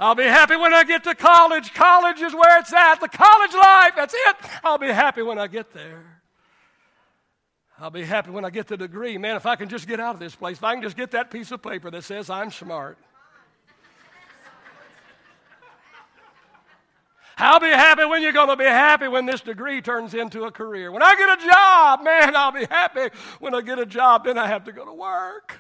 I'll 0.01 0.17
be 0.17 0.25
happy 0.25 0.57
when 0.57 0.75
I 0.75 0.83
get 0.83 1.05
to 1.05 1.15
college. 1.15 1.73
College 1.75 2.21
is 2.21 2.35
where 2.35 2.59
it's 2.59 2.73
at. 2.73 3.01
The 3.01 3.09
college 3.09 3.55
life, 3.55 3.93
that's 3.97 4.15
it. 4.15 4.37
I'll 4.65 4.79
be 4.79 4.89
happy 4.89 5.23
when 5.23 5.39
I 5.39 5.47
get 5.47 5.73
there. 5.73 6.18
I'll 7.81 7.91
be 7.91 8.05
happy 8.05 8.31
when 8.31 8.45
I 8.45 8.51
get 8.51 8.67
the 8.67 8.77
degree. 8.77 9.17
Man, 9.19 9.37
if 9.37 9.47
I 9.47 9.55
can 9.55 9.69
just 9.69 9.87
get 9.87 10.01
out 10.01 10.15
of 10.15 10.21
this 10.21 10.35
place, 10.35 10.57
if 10.57 10.65
I 10.65 10.75
can 10.75 10.83
just 10.83 10.97
get 10.97 11.13
that 11.13 11.31
piece 11.31 11.53
of 11.53 11.63
paper 11.63 11.91
that 11.91 12.03
says 12.03 12.29
I'm 12.29 12.51
smart. 12.51 12.99
I'll 17.41 17.61
be 17.61 17.69
happy 17.69 18.05
when 18.05 18.21
you're 18.21 18.33
going 18.33 18.49
to 18.49 18.57
be 18.57 18.65
happy 18.65 19.07
when 19.07 19.25
this 19.25 19.41
degree 19.41 19.81
turns 19.81 20.13
into 20.13 20.43
a 20.43 20.51
career. 20.51 20.91
When 20.91 21.05
I 21.05 21.15
get 21.15 21.39
a 21.39 21.47
job, 21.47 22.03
man, 22.03 22.35
I'll 22.35 22.51
be 22.51 22.65
happy 22.65 23.15
when 23.39 23.55
I 23.55 23.61
get 23.61 23.79
a 23.79 23.87
job, 23.87 24.25
then 24.25 24.37
I 24.37 24.49
have 24.49 24.65
to 24.65 24.73
go 24.73 24.85
to 24.85 24.93
work. 24.93 25.58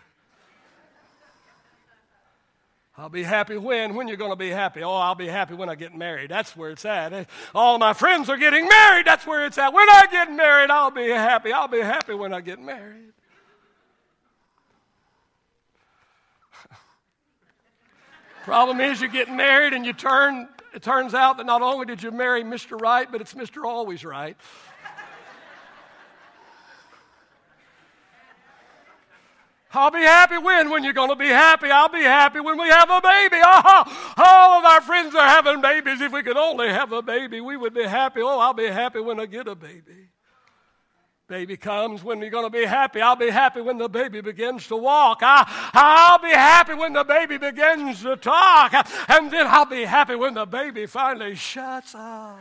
I'll 2.98 3.08
be 3.08 3.22
happy 3.22 3.56
when? 3.56 3.94
When 3.94 4.08
you're 4.08 4.16
going 4.16 4.32
to 4.32 4.36
be 4.36 4.50
happy? 4.50 4.82
Oh, 4.82 4.96
I'll 4.96 5.14
be 5.14 5.28
happy 5.28 5.54
when 5.54 5.68
I 5.68 5.76
get 5.76 5.94
married. 5.94 6.32
That's 6.32 6.56
where 6.56 6.70
it's 6.70 6.84
at. 6.84 7.12
Eh, 7.12 7.26
all 7.54 7.78
my 7.78 7.92
friends 7.92 8.28
are 8.28 8.36
getting 8.36 8.66
married. 8.66 9.06
That's 9.06 9.24
where 9.24 9.46
it's 9.46 9.56
at. 9.56 9.72
When 9.72 9.88
I 9.88 10.06
get 10.10 10.32
married, 10.32 10.68
I'll 10.68 10.90
be 10.90 11.08
happy. 11.08 11.52
I'll 11.52 11.68
be 11.68 11.78
happy 11.78 12.14
when 12.14 12.34
I 12.34 12.40
get 12.40 12.58
married. 12.58 13.12
Problem 18.44 18.80
is, 18.80 19.00
you 19.00 19.06
get 19.06 19.30
married 19.32 19.74
and 19.74 19.86
you 19.86 19.92
turn, 19.92 20.48
it 20.74 20.82
turns 20.82 21.14
out 21.14 21.36
that 21.36 21.46
not 21.46 21.62
only 21.62 21.86
did 21.86 22.02
you 22.02 22.10
marry 22.10 22.42
Mr. 22.42 22.80
Right, 22.80 23.06
but 23.10 23.20
it's 23.20 23.34
Mr. 23.34 23.62
Always 23.64 24.04
Right. 24.04 24.36
I'll 29.70 29.90
be 29.90 29.98
happy 29.98 30.38
when? 30.38 30.70
When 30.70 30.82
you're 30.82 30.94
going 30.94 31.10
to 31.10 31.16
be 31.16 31.28
happy. 31.28 31.70
I'll 31.70 31.90
be 31.90 32.02
happy 32.02 32.40
when 32.40 32.58
we 32.58 32.68
have 32.68 32.88
a 32.88 33.00
baby. 33.00 33.36
Oh, 33.42 34.14
all 34.16 34.58
of 34.58 34.64
our 34.64 34.80
friends 34.80 35.14
are 35.14 35.28
having 35.28 35.60
babies. 35.60 36.00
If 36.00 36.12
we 36.12 36.22
could 36.22 36.38
only 36.38 36.68
have 36.68 36.90
a 36.92 37.02
baby, 37.02 37.40
we 37.40 37.56
would 37.56 37.74
be 37.74 37.84
happy. 37.84 38.22
Oh, 38.22 38.38
I'll 38.38 38.54
be 38.54 38.68
happy 38.68 39.00
when 39.00 39.20
I 39.20 39.26
get 39.26 39.46
a 39.46 39.54
baby. 39.54 40.08
Baby 41.28 41.58
comes 41.58 42.02
when 42.02 42.20
you're 42.20 42.30
going 42.30 42.46
to 42.46 42.50
be 42.50 42.64
happy. 42.64 43.02
I'll 43.02 43.14
be 43.14 43.28
happy 43.28 43.60
when 43.60 43.76
the 43.76 43.88
baby 43.88 44.22
begins 44.22 44.66
to 44.68 44.76
walk. 44.76 45.18
I, 45.20 45.44
I'll 45.74 46.18
be 46.18 46.30
happy 46.30 46.72
when 46.72 46.94
the 46.94 47.04
baby 47.04 47.36
begins 47.36 48.02
to 48.02 48.16
talk. 48.16 48.72
And 49.10 49.30
then 49.30 49.46
I'll 49.46 49.66
be 49.66 49.84
happy 49.84 50.14
when 50.14 50.32
the 50.32 50.46
baby 50.46 50.86
finally 50.86 51.34
shuts 51.34 51.94
up. 51.94 52.40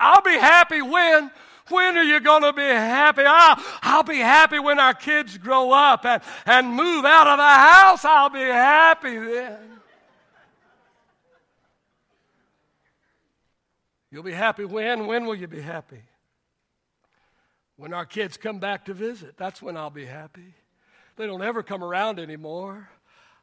I'll 0.00 0.22
be 0.22 0.36
happy 0.36 0.82
when 0.82 1.30
when 1.68 1.96
are 1.96 2.02
you 2.02 2.20
going 2.20 2.42
to 2.42 2.52
be 2.52 2.62
happy? 2.62 3.22
I'll, 3.26 3.62
I'll 3.82 4.02
be 4.02 4.18
happy 4.18 4.58
when 4.58 4.78
our 4.78 4.94
kids 4.94 5.38
grow 5.38 5.72
up 5.72 6.04
and, 6.04 6.22
and 6.44 6.68
move 6.68 7.04
out 7.04 7.26
of 7.26 7.38
the 7.38 7.44
house. 7.44 8.04
I'll 8.04 8.30
be 8.30 8.40
happy 8.40 9.18
then. 9.18 9.58
You'll 14.10 14.22
be 14.22 14.32
happy 14.32 14.64
when? 14.64 15.06
When 15.06 15.26
will 15.26 15.34
you 15.34 15.48
be 15.48 15.60
happy? 15.60 16.02
When 17.76 17.92
our 17.92 18.06
kids 18.06 18.36
come 18.36 18.58
back 18.58 18.86
to 18.86 18.94
visit. 18.94 19.36
That's 19.36 19.60
when 19.60 19.76
I'll 19.76 19.90
be 19.90 20.06
happy. 20.06 20.54
They 21.16 21.26
don't 21.26 21.42
ever 21.42 21.62
come 21.62 21.82
around 21.82 22.18
anymore. 22.18 22.88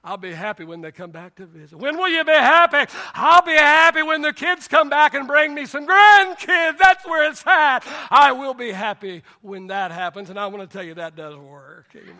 I'll 0.05 0.17
be 0.17 0.33
happy 0.33 0.65
when 0.65 0.81
they 0.81 0.91
come 0.91 1.11
back 1.11 1.35
to 1.35 1.45
visit. 1.45 1.77
When 1.77 1.97
will 1.97 2.09
you 2.09 2.25
be 2.25 2.31
happy? 2.31 2.91
I'll 3.13 3.41
be 3.41 3.53
happy 3.53 4.03
when 4.03 4.21
the 4.21 4.33
kids 4.33 4.67
come 4.67 4.89
back 4.89 5.13
and 5.13 5.25
bring 5.25 5.53
me 5.53 5.65
some 5.65 5.87
grandkids. 5.87 6.77
That's 6.77 7.05
where 7.05 7.29
it's 7.29 7.45
at. 7.47 7.81
I 8.11 8.33
will 8.33 8.53
be 8.53 8.71
happy 8.71 9.23
when 9.41 9.67
that 9.67 9.91
happens. 9.91 10.29
And 10.29 10.37
I 10.37 10.47
want 10.47 10.69
to 10.69 10.77
tell 10.77 10.85
you 10.85 10.95
that 10.95 11.15
does 11.15 11.37
work. 11.37 11.87
Amen. 11.95 12.17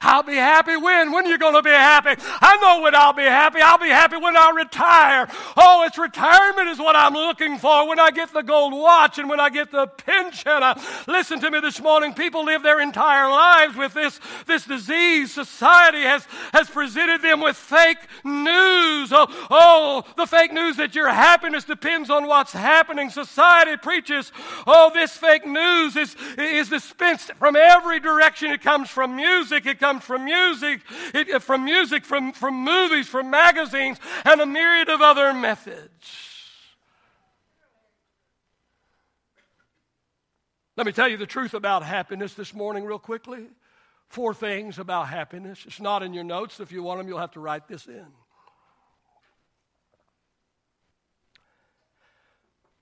I'll 0.00 0.22
be 0.22 0.34
happy 0.34 0.76
when? 0.76 1.12
When 1.12 1.26
are 1.26 1.28
you 1.28 1.38
going 1.38 1.54
to 1.54 1.62
be 1.62 1.70
happy? 1.70 2.20
I 2.40 2.56
know 2.60 2.82
when 2.82 2.94
I'll 2.94 3.12
be 3.12 3.24
happy. 3.24 3.60
I'll 3.60 3.78
be 3.78 3.88
happy 3.88 4.16
when 4.16 4.36
I 4.36 4.52
retire. 4.54 5.28
Oh, 5.56 5.84
it's 5.86 5.98
retirement 5.98 6.68
is 6.68 6.78
what 6.78 6.94
I'm 6.94 7.14
looking 7.14 7.58
for. 7.58 7.88
When 7.88 7.98
I 7.98 8.10
get 8.10 8.32
the 8.32 8.42
gold 8.42 8.72
watch 8.72 9.18
and 9.18 9.28
when 9.28 9.40
I 9.40 9.50
get 9.50 9.72
the 9.72 9.86
pension. 9.86 10.62
Uh, 10.62 10.80
listen 11.06 11.40
to 11.40 11.50
me 11.50 11.60
this 11.60 11.80
morning. 11.80 12.14
People 12.14 12.44
live 12.44 12.62
their 12.62 12.80
entire 12.80 13.28
lives 13.28 13.76
with 13.76 13.92
this, 13.94 14.20
this 14.46 14.64
disease. 14.64 15.32
Society 15.32 16.02
has, 16.02 16.24
has 16.52 16.70
presented 16.70 17.22
them 17.22 17.40
with 17.40 17.56
fake 17.56 17.98
news. 18.24 19.12
Oh, 19.12 19.26
oh, 19.50 20.04
the 20.16 20.26
fake 20.26 20.52
news 20.52 20.76
that 20.76 20.94
your 20.94 21.08
happiness 21.08 21.64
depends 21.64 22.08
on 22.08 22.26
what's 22.26 22.52
happening. 22.52 23.10
Society 23.10 23.76
preaches, 23.76 24.30
oh, 24.66 24.90
this 24.94 25.16
fake 25.16 25.46
news 25.46 25.96
is, 25.96 26.14
is 26.36 26.68
dispensed 26.68 27.32
from 27.34 27.56
every 27.56 27.98
direction. 27.98 28.52
It 28.52 28.62
comes 28.62 28.88
from 28.88 29.16
music. 29.16 29.66
It 29.66 29.80
comes 29.80 29.87
comes 29.88 30.04
from 30.04 30.26
music, 30.26 30.82
it, 31.14 31.30
uh, 31.30 31.38
from 31.38 31.64
music, 31.64 32.04
from, 32.04 32.32
from 32.32 32.54
movies, 32.62 33.08
from 33.08 33.30
magazines, 33.30 33.98
and 34.22 34.38
a 34.38 34.44
myriad 34.44 34.90
of 34.90 35.00
other 35.00 35.32
methods. 35.32 36.44
Let 40.76 40.86
me 40.86 40.92
tell 40.92 41.08
you 41.08 41.16
the 41.16 41.26
truth 41.26 41.54
about 41.54 41.82
happiness 41.82 42.34
this 42.34 42.52
morning, 42.52 42.84
real 42.84 42.98
quickly. 42.98 43.46
Four 44.08 44.34
things 44.34 44.78
about 44.78 45.08
happiness. 45.08 45.64
It's 45.66 45.80
not 45.80 46.02
in 46.02 46.12
your 46.12 46.24
notes. 46.24 46.60
If 46.60 46.70
you 46.70 46.82
want 46.82 47.00
them, 47.00 47.08
you'll 47.08 47.18
have 47.18 47.32
to 47.32 47.40
write 47.40 47.66
this 47.66 47.86
in. 47.86 48.06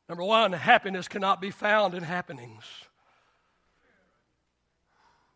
Number 0.08 0.24
one, 0.24 0.52
happiness 0.52 1.06
cannot 1.06 1.40
be 1.40 1.52
found 1.52 1.94
in 1.94 2.02
happenings 2.02 2.64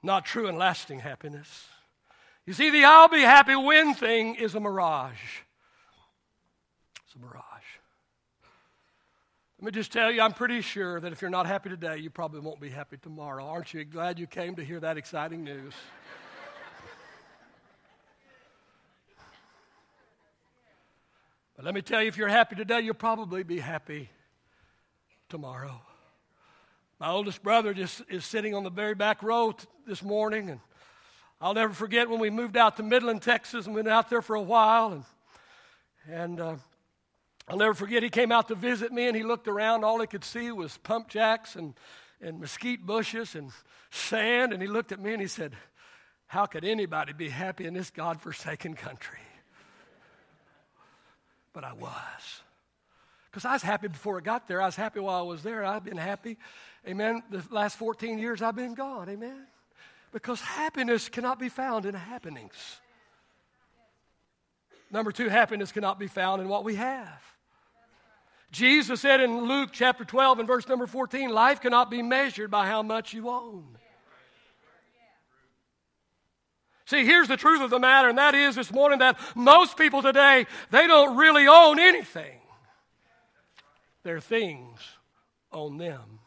not 0.02 0.24
true 0.24 0.48
and 0.48 0.58
lasting 0.58 1.00
happiness. 1.00 1.66
You 2.46 2.54
see, 2.54 2.70
the 2.70 2.84
I'll 2.84 3.08
be 3.08 3.20
happy 3.20 3.54
when 3.54 3.94
thing 3.94 4.34
is 4.34 4.54
a 4.54 4.60
mirage. 4.60 5.42
It's 7.04 7.14
a 7.14 7.18
mirage. 7.18 7.44
Let 9.60 9.66
me 9.66 9.72
just 9.72 9.92
tell 9.92 10.10
you, 10.10 10.22
I'm 10.22 10.32
pretty 10.32 10.62
sure 10.62 11.00
that 11.00 11.12
if 11.12 11.20
you're 11.20 11.30
not 11.30 11.46
happy 11.46 11.68
today, 11.68 11.98
you 11.98 12.08
probably 12.08 12.40
won't 12.40 12.60
be 12.60 12.70
happy 12.70 12.96
tomorrow. 12.96 13.44
Aren't 13.44 13.74
you 13.74 13.84
glad 13.84 14.18
you 14.18 14.26
came 14.26 14.54
to 14.56 14.64
hear 14.64 14.80
that 14.80 14.96
exciting 14.96 15.44
news? 15.44 15.74
but 21.56 21.64
let 21.66 21.74
me 21.74 21.82
tell 21.82 22.00
you, 22.00 22.08
if 22.08 22.16
you're 22.16 22.28
happy 22.28 22.56
today, 22.56 22.80
you'll 22.80 22.94
probably 22.94 23.42
be 23.42 23.58
happy 23.58 24.08
tomorrow. 25.28 25.82
My 27.00 27.08
oldest 27.08 27.42
brother 27.42 27.72
just 27.72 28.02
is 28.10 28.26
sitting 28.26 28.54
on 28.54 28.62
the 28.62 28.68
very 28.68 28.94
back 28.94 29.22
row 29.22 29.52
t- 29.52 29.64
this 29.86 30.02
morning, 30.02 30.50
and 30.50 30.60
I'll 31.40 31.54
never 31.54 31.72
forget 31.72 32.10
when 32.10 32.20
we 32.20 32.28
moved 32.28 32.58
out 32.58 32.76
to 32.76 32.82
Midland, 32.82 33.22
Texas, 33.22 33.64
and 33.64 33.74
went 33.74 33.88
out 33.88 34.10
there 34.10 34.20
for 34.20 34.36
a 34.36 34.42
while, 34.42 34.92
and 34.92 35.04
and 36.06 36.40
uh, 36.40 36.56
I'll 37.48 37.56
never 37.56 37.72
forget 37.72 38.02
he 38.02 38.10
came 38.10 38.30
out 38.30 38.48
to 38.48 38.54
visit 38.54 38.92
me, 38.92 39.06
and 39.06 39.16
he 39.16 39.22
looked 39.22 39.48
around. 39.48 39.82
All 39.82 39.98
he 39.98 40.06
could 40.06 40.24
see 40.24 40.52
was 40.52 40.76
pump 40.76 41.08
jacks 41.08 41.56
and 41.56 41.72
and 42.20 42.38
mesquite 42.38 42.84
bushes 42.84 43.34
and 43.34 43.50
sand, 43.90 44.52
and 44.52 44.60
he 44.60 44.68
looked 44.68 44.92
at 44.92 45.00
me 45.00 45.14
and 45.14 45.22
he 45.22 45.28
said, 45.28 45.56
"How 46.26 46.44
could 46.44 46.66
anybody 46.66 47.14
be 47.14 47.30
happy 47.30 47.64
in 47.64 47.72
this 47.72 47.90
God-forsaken 47.90 48.74
country?" 48.74 49.20
But 51.54 51.64
I 51.64 51.72
was. 51.72 52.42
Because 53.30 53.44
I 53.44 53.52
was 53.52 53.62
happy 53.62 53.88
before 53.88 54.18
I 54.18 54.20
got 54.20 54.48
there. 54.48 54.60
I 54.60 54.66
was 54.66 54.76
happy 54.76 55.00
while 55.00 55.20
I 55.20 55.22
was 55.22 55.42
there. 55.42 55.64
I've 55.64 55.84
been 55.84 55.96
happy 55.96 56.36
Amen. 56.86 57.22
The 57.30 57.42
last 57.50 57.76
14 57.76 58.18
years 58.18 58.42
I've 58.42 58.56
been 58.56 58.74
gone. 58.74 59.08
Amen. 59.08 59.46
Because 60.12 60.40
happiness 60.40 61.08
cannot 61.08 61.38
be 61.38 61.48
found 61.48 61.86
in 61.86 61.94
happenings. 61.94 62.80
Number 64.90 65.12
two, 65.12 65.28
happiness 65.28 65.70
cannot 65.70 65.98
be 65.98 66.08
found 66.08 66.42
in 66.42 66.48
what 66.48 66.64
we 66.64 66.74
have. 66.74 67.22
Jesus 68.50 69.00
said 69.00 69.20
in 69.20 69.42
Luke 69.46 69.70
chapter 69.72 70.04
12 70.04 70.40
and 70.40 70.48
verse 70.48 70.66
number 70.66 70.88
14, 70.88 71.30
life 71.30 71.60
cannot 71.60 71.90
be 71.90 72.02
measured 72.02 72.50
by 72.50 72.66
how 72.66 72.82
much 72.82 73.14
you 73.14 73.28
own. 73.28 73.76
See, 76.86 77.04
here's 77.04 77.28
the 77.28 77.36
truth 77.36 77.60
of 77.60 77.70
the 77.70 77.78
matter, 77.78 78.08
and 78.08 78.18
that 78.18 78.34
is 78.34 78.56
this 78.56 78.72
morning 78.72 78.98
that 78.98 79.16
most 79.36 79.76
people 79.76 80.02
today, 80.02 80.46
they 80.72 80.88
don't 80.88 81.16
really 81.16 81.46
own 81.46 81.78
anything. 81.78 82.39
Their 84.02 84.20
things 84.20 84.78
on 85.52 85.78
them. 85.78 86.20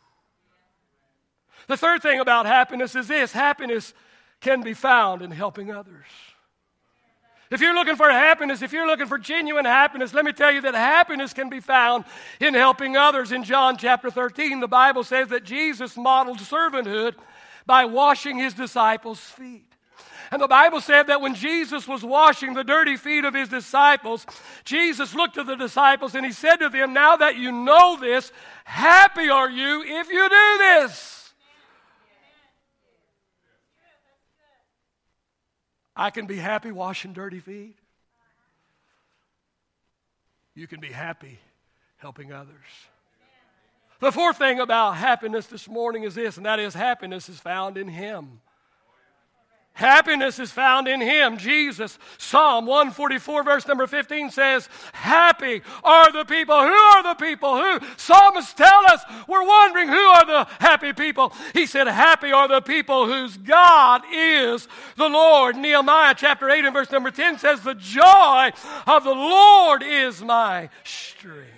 The 1.67 1.77
third 1.77 2.01
thing 2.01 2.19
about 2.19 2.45
happiness 2.45 2.95
is 2.95 3.07
this 3.07 3.31
happiness 3.31 3.93
can 4.41 4.61
be 4.61 4.73
found 4.73 5.21
in 5.21 5.31
helping 5.31 5.71
others. 5.71 6.05
If 7.49 7.61
you're 7.61 7.75
looking 7.75 7.95
for 7.95 8.09
happiness, 8.09 8.61
if 8.61 8.73
you're 8.73 8.87
looking 8.87 9.05
for 9.05 9.19
genuine 9.19 9.65
happiness, 9.65 10.13
let 10.13 10.25
me 10.25 10.33
tell 10.33 10.51
you 10.51 10.61
that 10.61 10.73
happiness 10.73 11.33
can 11.33 11.49
be 11.49 11.59
found 11.59 12.03
in 12.39 12.53
helping 12.53 12.97
others. 12.97 13.31
In 13.31 13.43
John 13.43 13.77
chapter 13.77 14.09
13, 14.09 14.59
the 14.59 14.67
Bible 14.67 15.03
says 15.03 15.27
that 15.27 15.43
Jesus 15.43 15.95
modeled 15.95 16.39
servanthood 16.39 17.13
by 17.65 17.85
washing 17.85 18.39
his 18.39 18.53
disciples' 18.53 19.19
feet. 19.19 19.72
And 20.33 20.41
the 20.41 20.47
Bible 20.47 20.81
said 20.81 21.05
that 21.07 21.21
when 21.21 21.35
Jesus 21.35 21.87
was 21.87 22.03
washing 22.03 22.55
the 22.55 22.63
dirty 22.63 22.97
feet 22.97 23.23
of 23.23 23.35
his 23.35 23.49
disciples, 23.49 24.25
Jesus 24.65 25.13
looked 25.13 25.35
to 25.35 25.43
the 25.43 25.55
disciples 25.55 26.15
and 26.15 26.25
he 26.25 26.31
said 26.31 26.55
to 26.55 26.69
them, 26.69 26.91
Now 26.91 27.15
that 27.17 27.37
you 27.37 27.51
know 27.51 27.99
this, 28.01 28.31
happy 28.65 29.29
are 29.29 29.47
you 29.47 29.83
if 29.83 30.09
you 30.09 30.27
do 30.27 30.57
this. 30.57 31.33
I 35.95 36.09
can 36.09 36.25
be 36.25 36.37
happy 36.37 36.71
washing 36.71 37.13
dirty 37.13 37.39
feet. 37.39 37.75
You 40.55 40.65
can 40.65 40.79
be 40.79 40.91
happy 40.91 41.37
helping 41.97 42.33
others. 42.33 42.55
The 43.99 44.11
fourth 44.11 44.39
thing 44.39 44.59
about 44.59 44.93
happiness 44.93 45.45
this 45.45 45.69
morning 45.69 46.01
is 46.01 46.15
this, 46.15 46.37
and 46.37 46.45
that 46.47 46.59
is 46.59 46.73
happiness 46.73 47.29
is 47.29 47.39
found 47.39 47.77
in 47.77 47.87
Him. 47.87 48.39
Happiness 49.75 50.37
is 50.37 50.51
found 50.51 50.87
in 50.87 51.01
Him, 51.01 51.37
Jesus. 51.37 51.97
Psalm 52.19 52.67
144, 52.67 53.43
verse 53.43 53.67
number 53.67 53.87
15 53.87 54.29
says, 54.29 54.69
Happy 54.93 55.63
are 55.83 56.11
the 56.11 56.25
people. 56.25 56.55
Who 56.55 56.71
are 56.71 57.01
the 57.01 57.15
people? 57.15 57.57
Who? 57.57 57.79
Psalmists 57.97 58.53
tell 58.53 58.85
us, 58.91 59.01
we're 59.27 59.45
wondering 59.45 59.87
who 59.87 59.95
are 59.95 60.25
the 60.27 60.47
happy 60.59 60.93
people. 60.93 61.33
He 61.53 61.65
said, 61.65 61.87
Happy 61.87 62.31
are 62.31 62.47
the 62.47 62.61
people 62.61 63.07
whose 63.07 63.35
God 63.37 64.03
is 64.13 64.67
the 64.95 65.09
Lord. 65.09 65.55
Nehemiah 65.55 66.13
chapter 66.15 66.51
8 66.51 66.65
and 66.65 66.73
verse 66.73 66.91
number 66.91 67.09
10 67.09 67.39
says, 67.39 67.61
The 67.61 67.73
joy 67.73 68.51
of 68.85 69.03
the 69.03 69.09
Lord 69.09 69.81
is 69.81 70.21
my 70.21 70.69
strength. 70.83 71.49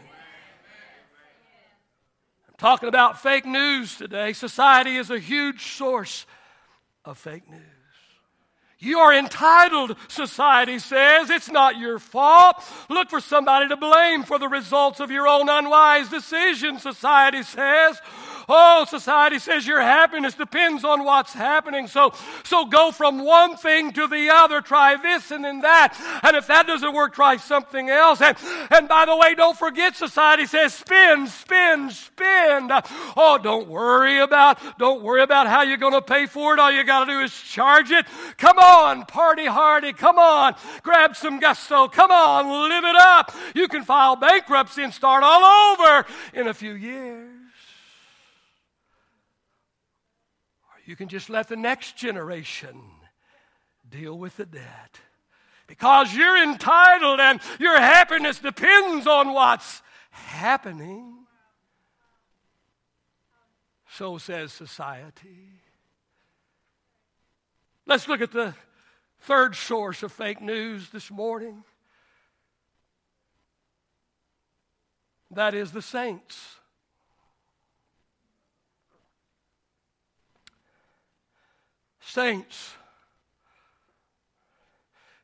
I'm 2.47 2.55
talking 2.57 2.87
about 2.87 3.21
fake 3.21 3.45
news 3.45 3.97
today. 3.97 4.31
Society 4.31 4.95
is 4.95 5.09
a 5.09 5.19
huge 5.19 5.73
source 5.73 6.25
of 7.03 7.17
fake 7.17 7.49
news. 7.49 7.74
You 8.77 8.99
are 8.99 9.13
entitled, 9.13 9.95
society 10.07 10.79
says. 10.79 11.29
It's 11.29 11.49
not 11.49 11.77
your 11.77 11.97
fault. 11.97 12.57
Look 12.89 13.09
for 13.09 13.21
somebody 13.21 13.69
to 13.69 13.77
blame 13.77 14.23
for 14.23 14.37
the 14.37 14.49
results 14.49 14.99
of 14.99 15.11
your 15.11 15.27
own 15.27 15.47
unwise 15.49 16.09
decisions, 16.09 16.81
society 16.81 17.41
says. 17.43 18.01
Oh, 18.47 18.85
society 18.87 19.39
says 19.39 19.65
your 19.65 19.81
happiness 19.81 20.35
depends 20.35 20.83
on 20.83 21.03
what's 21.03 21.33
happening. 21.33 21.87
So, 21.87 22.13
so 22.43 22.65
go 22.65 22.91
from 22.91 23.23
one 23.23 23.57
thing 23.57 23.91
to 23.93 24.07
the 24.07 24.29
other. 24.29 24.61
Try 24.61 24.97
this 24.97 25.31
and 25.31 25.43
then 25.43 25.61
that. 25.61 25.97
And 26.23 26.35
if 26.35 26.47
that 26.47 26.67
doesn't 26.67 26.93
work, 26.93 27.13
try 27.13 27.37
something 27.37 27.89
else. 27.89 28.21
And, 28.21 28.37
and 28.71 28.87
by 28.87 29.05
the 29.05 29.15
way, 29.15 29.35
don't 29.35 29.57
forget 29.57 29.95
society 29.95 30.45
says 30.45 30.73
spend, 30.73 31.29
spend, 31.29 31.91
spend. 31.91 32.71
Oh, 33.17 33.39
don't 33.41 33.67
worry 33.67 34.19
about, 34.19 34.59
don't 34.77 35.01
worry 35.01 35.23
about 35.23 35.47
how 35.47 35.63
you're 35.63 35.77
going 35.77 35.93
to 35.93 36.01
pay 36.01 36.25
for 36.25 36.53
it. 36.53 36.59
All 36.59 36.71
you 36.71 36.83
got 36.83 37.05
to 37.05 37.11
do 37.11 37.19
is 37.19 37.33
charge 37.33 37.91
it. 37.91 38.05
Come 38.37 38.59
on, 38.59 39.05
party 39.05 39.45
hardy. 39.45 39.93
Come 39.93 40.17
on, 40.17 40.55
grab 40.83 41.15
some 41.15 41.39
gusto. 41.39 41.87
Come 41.87 42.11
on, 42.11 42.69
live 42.69 42.83
it 42.83 42.95
up. 42.95 43.31
You 43.53 43.67
can 43.67 43.83
file 43.83 44.15
bankruptcy 44.15 44.83
and 44.83 44.93
start 44.93 45.23
all 45.23 45.73
over 45.73 46.05
in 46.33 46.47
a 46.47 46.53
few 46.53 46.73
years. 46.73 47.44
You 50.85 50.95
can 50.95 51.07
just 51.07 51.29
let 51.29 51.47
the 51.47 51.55
next 51.55 51.97
generation 51.97 52.79
deal 53.89 54.17
with 54.17 54.37
the 54.37 54.45
debt. 54.45 54.99
Because 55.67 56.13
you're 56.13 56.43
entitled 56.43 57.19
and 57.19 57.39
your 57.59 57.79
happiness 57.79 58.37
depends 58.37 59.07
on 59.07 59.33
what's 59.33 59.81
happening. 60.11 61.25
So 63.89 64.17
says 64.17 64.53
society. 64.53 65.61
Let's 67.87 68.07
look 68.07 68.21
at 68.21 68.31
the 68.31 68.53
third 69.21 69.55
source 69.55 70.03
of 70.03 70.11
fake 70.11 70.41
news 70.41 70.89
this 70.89 71.09
morning. 71.09 71.63
That 75.31 75.55
is 75.55 75.71
the 75.71 75.81
saints. 75.81 76.57
Saints, 82.15 82.71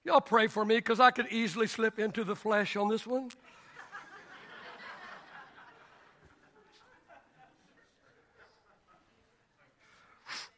y'all 0.04 0.20
pray 0.20 0.48
for 0.48 0.66
me 0.66 0.76
because 0.76 1.00
I 1.00 1.12
could 1.12 1.28
easily 1.32 1.66
slip 1.66 2.00
into 2.00 2.26
the 2.26 2.36
flesh 2.36 2.76
on 2.76 2.90
this 2.90 3.08
one. 3.08 3.30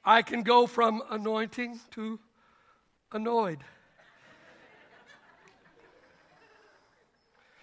I 0.03 0.23
can 0.23 0.41
go 0.41 0.65
from 0.65 1.03
anointing 1.11 1.79
to 1.91 2.19
annoyed. 3.11 3.63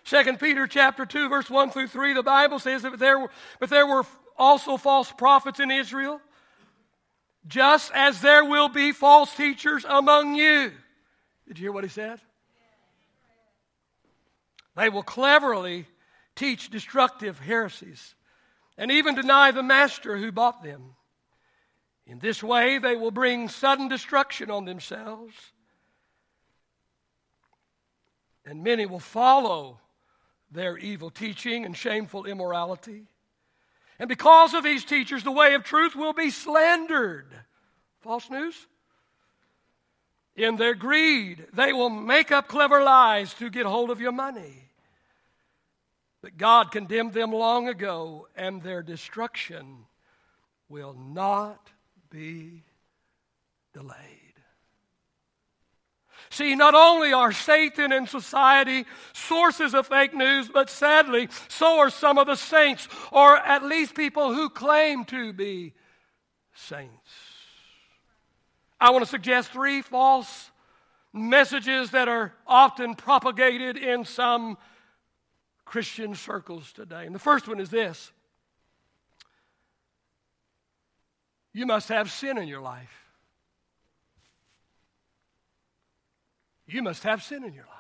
Second 0.05 0.39
Peter 0.39 0.69
chapter 0.69 1.05
2 1.05 1.29
verse 1.29 1.51
1 1.51 1.71
through 1.71 1.89
3 1.89 2.13
the 2.13 2.23
Bible 2.23 2.61
says 2.61 2.83
that 2.83 3.01
there 3.01 3.19
were, 3.19 3.31
but 3.59 3.69
there 3.69 3.89
were 3.89 4.07
also 4.39 4.77
false 4.77 5.11
prophets 5.11 5.59
in 5.59 5.73
Israel 5.73 6.21
just 7.47 7.91
as 7.95 8.21
there 8.21 8.45
will 8.45 8.69
be 8.69 8.93
false 8.93 9.35
teachers 9.35 9.85
among 9.89 10.35
you. 10.35 10.73
Did 11.49 11.59
you 11.59 11.65
hear 11.65 11.73
what 11.73 11.85
he 11.85 11.91
said? 11.91 12.21
They 14.77 14.89
will 14.89 15.03
cleverly 15.03 15.87
teach 16.37 16.71
destructive 16.71 17.39
heresies 17.39 18.15
and 18.79 18.91
even 18.91 19.15
deny 19.15 19.51
the 19.51 19.63
master 19.63 20.17
who 20.17 20.33
bought 20.33 20.63
them. 20.63 20.95
In 22.07 22.19
this 22.19 22.43
way, 22.43 22.79
they 22.79 22.97
will 22.97 23.11
bring 23.11 23.49
sudden 23.49 23.89
destruction 23.89 24.51
on 24.51 24.65
themselves, 24.65 25.35
and 28.45 28.65
many 28.65 28.87
will 28.87 28.99
follow 28.99 29.79
their 30.51 30.77
evil 30.77 31.11
teaching 31.11 31.65
and 31.65 31.77
shameful 31.77 32.25
immorality. 32.25 33.07
And 34.01 34.09
because 34.09 34.55
of 34.55 34.65
these 34.65 34.85
teachers, 34.87 35.23
the 35.23 35.31
way 35.31 35.55
of 35.55 35.63
truth 35.63 35.95
will 35.95 36.15
be 36.15 36.31
slandered. 36.31 37.27
False 38.01 38.31
news? 38.31 38.55
In 40.35 40.57
their 40.57 40.75
greed, 40.75 41.47
they 41.53 41.75
will 41.75 41.91
make 41.91 42.33
up 42.33 42.49
clever 42.49 42.83
lies 42.83 43.35
to 43.35 43.51
get 43.51 43.67
hold 43.67 43.91
of 43.91 44.01
your 44.01 44.13
money. 44.13 44.71
But 46.23 46.39
God 46.39 46.71
condemned 46.71 47.13
them 47.13 47.31
long 47.31 47.69
ago, 47.69 48.27
and 48.35 48.63
their 48.63 48.83
destruction 48.83 49.85
will 50.71 50.95
not 50.95 51.69
be 52.09 52.63
delayed. 53.75 54.20
See, 56.31 56.55
not 56.55 56.77
only 56.77 57.13
are 57.13 57.33
Satan 57.33 57.91
and 57.91 58.09
society 58.09 58.87
sources 59.13 59.75
of 59.75 59.89
fake 59.89 60.15
news, 60.15 60.49
but 60.49 60.71
sadly, 60.71 61.29
so 61.49 61.81
are 61.81 61.91
some 61.91 62.19
of 62.19 62.29
the 62.29 62.37
saints, 62.37 62.87
or 63.11 63.37
at 63.37 63.65
least 63.65 63.97
people 63.97 64.33
who 64.33 64.49
claim 64.49 65.05
to 65.07 65.33
be 65.33 65.75
saints. 66.55 67.11
I 68.81 68.91
want 68.91 69.05
to 69.05 69.11
suggest 69.11 69.51
three 69.51 69.83
false 69.83 70.53
messages 71.13 71.91
that 71.91 72.07
are 72.07 72.33
often 72.47 72.95
propagated 72.95 73.77
in 73.77 74.05
some 74.05 74.57
Christian 75.65 76.15
circles 76.15 76.73
today. 76.73 77.07
And 77.07 77.15
the 77.15 77.19
first 77.19 77.49
one 77.49 77.59
is 77.59 77.71
this 77.71 78.13
you 81.53 81.67
must 81.67 81.89
have 81.89 82.09
sin 82.11 82.39
in 82.39 82.47
your 82.47 82.61
life. 82.61 83.00
You 86.73 86.83
must 86.83 87.03
have 87.03 87.23
sin 87.23 87.45
in 87.45 87.53
your 87.53 87.65
life. 87.65 87.77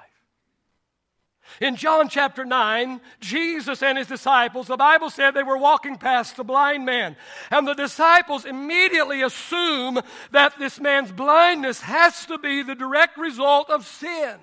In 1.60 1.76
John 1.76 2.08
chapter 2.08 2.44
9, 2.44 3.00
Jesus 3.20 3.82
and 3.82 3.98
his 3.98 4.06
disciples, 4.06 4.68
the 4.68 4.76
Bible 4.76 5.10
said 5.10 5.32
they 5.32 5.42
were 5.42 5.58
walking 5.58 5.96
past 5.96 6.36
the 6.36 6.44
blind 6.44 6.84
man. 6.84 7.16
And 7.50 7.66
the 7.66 7.74
disciples 7.74 8.44
immediately 8.44 9.22
assume 9.22 10.00
that 10.30 10.58
this 10.58 10.78
man's 10.80 11.10
blindness 11.10 11.80
has 11.80 12.26
to 12.26 12.38
be 12.38 12.62
the 12.62 12.74
direct 12.74 13.18
result 13.18 13.68
of 13.70 13.86
sin. 13.86 14.36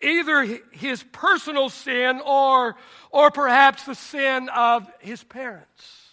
Either 0.00 0.60
his 0.72 1.02
personal 1.12 1.68
sin 1.68 2.20
or, 2.24 2.76
or 3.10 3.30
perhaps 3.30 3.84
the 3.84 3.94
sin 3.94 4.48
of 4.54 4.90
his 5.00 5.22
parents. 5.22 6.03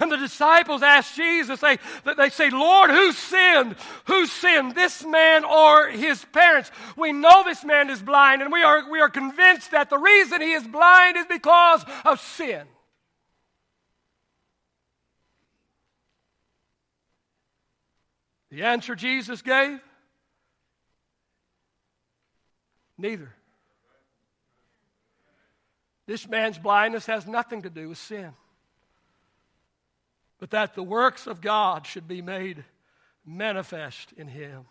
And 0.00 0.10
the 0.10 0.16
disciples 0.16 0.82
ask 0.82 1.14
Jesus, 1.14 1.60
they, 1.60 1.78
they 2.16 2.28
say, 2.28 2.50
Lord, 2.50 2.90
who 2.90 3.12
sinned? 3.12 3.76
Who 4.06 4.26
sinned, 4.26 4.74
this 4.74 5.04
man 5.04 5.44
or 5.44 5.88
his 5.88 6.24
parents? 6.26 6.70
We 6.96 7.12
know 7.12 7.44
this 7.44 7.64
man 7.64 7.88
is 7.88 8.02
blind, 8.02 8.42
and 8.42 8.52
we 8.52 8.62
are, 8.62 8.90
we 8.90 9.00
are 9.00 9.08
convinced 9.08 9.70
that 9.70 9.88
the 9.88 9.98
reason 9.98 10.40
he 10.40 10.52
is 10.52 10.66
blind 10.66 11.16
is 11.16 11.26
because 11.26 11.84
of 12.04 12.20
sin. 12.20 12.66
The 18.50 18.62
answer 18.64 18.94
Jesus 18.94 19.42
gave? 19.42 19.80
Neither. 22.98 23.34
This 26.06 26.28
man's 26.28 26.58
blindness 26.58 27.06
has 27.06 27.26
nothing 27.26 27.62
to 27.62 27.70
do 27.70 27.88
with 27.88 27.98
sin 27.98 28.32
but 30.38 30.50
that 30.50 30.74
the 30.74 30.82
works 30.82 31.26
of 31.26 31.40
God 31.40 31.86
should 31.86 32.06
be 32.06 32.22
made 32.22 32.64
manifest 33.24 34.12
in 34.16 34.28
him. 34.28 34.66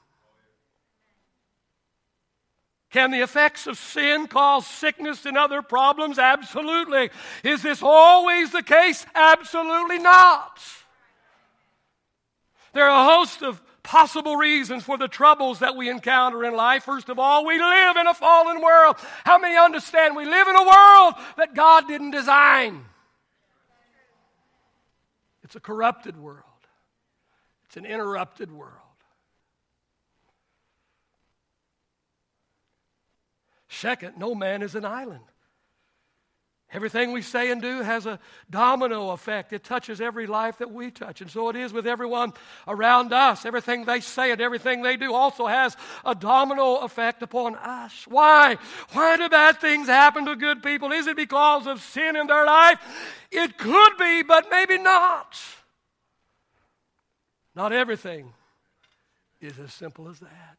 Can 2.91 3.11
the 3.11 3.21
effects 3.21 3.67
of 3.67 3.77
sin 3.77 4.27
cause 4.27 4.65
sickness 4.65 5.25
and 5.25 5.37
other 5.37 5.61
problems? 5.61 6.17
Absolutely. 6.17 7.09
Is 7.43 7.61
this 7.61 7.83
always 7.83 8.51
the 8.51 8.63
case? 8.63 9.05
Absolutely 9.13 9.99
not. 9.99 10.61
There 12.73 12.85
are 12.85 13.05
a 13.05 13.17
host 13.17 13.41
of 13.41 13.61
possible 13.83 14.37
reasons 14.37 14.83
for 14.83 14.97
the 14.97 15.07
troubles 15.07 15.59
that 15.59 15.75
we 15.75 15.89
encounter 15.89 16.45
in 16.45 16.55
life. 16.55 16.83
First 16.83 17.09
of 17.09 17.19
all, 17.19 17.45
we 17.45 17.59
live 17.59 17.97
in 17.97 18.07
a 18.07 18.13
fallen 18.13 18.61
world. 18.61 18.95
How 19.25 19.37
many 19.39 19.57
understand 19.57 20.15
we 20.15 20.25
live 20.25 20.47
in 20.47 20.55
a 20.55 20.63
world 20.63 21.15
that 21.37 21.53
God 21.53 21.87
didn't 21.87 22.11
design? 22.11 22.85
It's 25.45 25.55
a 25.55 25.59
corrupted 25.59 26.17
world. 26.17 26.41
It's 27.65 27.77
an 27.77 27.85
interrupted 27.85 28.51
world. 28.51 28.71
Second, 33.69 34.17
no 34.17 34.33
man 34.33 34.63
is 34.63 34.73
an 34.73 34.85
island. 34.85 35.23
Everything 36.75 37.13
we 37.13 37.21
say 37.21 37.51
and 37.51 37.61
do 37.61 37.83
has 37.83 38.05
a 38.05 38.19
domino 38.49 39.11
effect. 39.11 39.53
It 39.53 39.63
touches 39.63 40.01
every 40.01 40.27
life 40.27 40.57
that 40.57 40.69
we 40.69 40.91
touch. 40.91 41.21
And 41.21 41.31
so 41.31 41.47
it 41.47 41.55
is 41.55 41.71
with 41.71 41.87
everyone 41.87 42.33
around 42.67 43.13
us. 43.13 43.45
Everything 43.45 43.85
they 43.85 44.01
say 44.01 44.29
and 44.31 44.41
everything 44.41 44.81
they 44.81 44.97
do 44.97 45.13
also 45.13 45.47
has 45.47 45.77
a 46.03 46.13
domino 46.13 46.79
effect 46.79 47.23
upon 47.23 47.55
us. 47.55 48.05
Why? 48.09 48.57
Why 48.91 49.15
do 49.15 49.29
bad 49.29 49.61
things 49.61 49.87
happen 49.87 50.25
to 50.25 50.35
good 50.35 50.61
people? 50.61 50.91
Is 50.91 51.07
it 51.07 51.15
because 51.15 51.65
of 51.65 51.81
sin 51.81 52.17
in 52.17 52.27
their 52.27 52.45
life? 52.45 52.77
It 53.31 53.57
could 53.57 53.97
be, 53.97 54.23
but 54.23 54.47
maybe 54.51 54.77
not. 54.77 55.39
Not 57.55 57.71
everything 57.71 58.33
is 59.39 59.57
as 59.59 59.73
simple 59.73 60.09
as 60.09 60.19
that. 60.19 60.57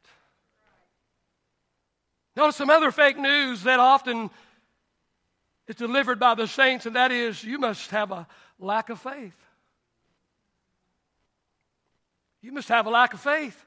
Notice 2.37 2.57
some 2.57 2.71
other 2.71 2.91
fake 2.91 3.19
news 3.19 3.65
that 3.65 3.81
often 3.81 4.31
is 5.69 5.77
delivered 5.77 6.19
by 6.19 6.35
the 6.35 6.47
saints, 6.47 6.87
and 6.87 6.97
that 6.97 7.11
is 7.11 7.43
you 7.43 7.59
must 7.59 7.91
have 7.91 8.13
a 8.13 8.27
lack 8.59 8.91
of 8.91 9.01
faith. 9.01 9.37
You 12.41 12.53
must 12.53 12.69
have 12.69 12.87
a 12.87 12.91
lack 12.91 13.15
of 13.15 13.21
faith. 13.21 13.65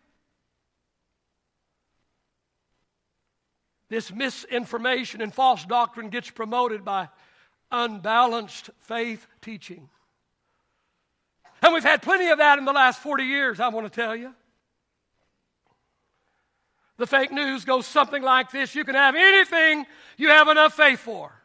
This 3.89 4.13
misinformation 4.13 5.21
and 5.21 5.33
false 5.33 5.65
doctrine 5.65 6.09
gets 6.09 6.29
promoted 6.29 6.85
by 6.85 7.09
unbalanced 7.71 8.69
faith 8.81 9.25
teaching. 9.41 9.89
And 11.62 11.73
we've 11.73 11.83
had 11.83 12.01
plenty 12.01 12.29
of 12.29 12.38
that 12.38 12.59
in 12.59 12.65
the 12.65 12.71
last 12.71 12.99
40 13.01 13.23
years, 13.23 13.59
I 13.59 13.67
want 13.67 13.91
to 13.91 14.01
tell 14.01 14.15
you. 14.15 14.33
The 16.97 17.07
fake 17.07 17.31
news 17.31 17.65
goes 17.65 17.85
something 17.88 18.21
like 18.21 18.51
this 18.51 18.75
You 18.75 18.83
can 18.83 18.95
have 18.95 19.15
anything 19.15 19.85
you 20.17 20.29
have 20.29 20.47
enough 20.47 20.73
faith 20.73 20.99
for. 20.99 21.38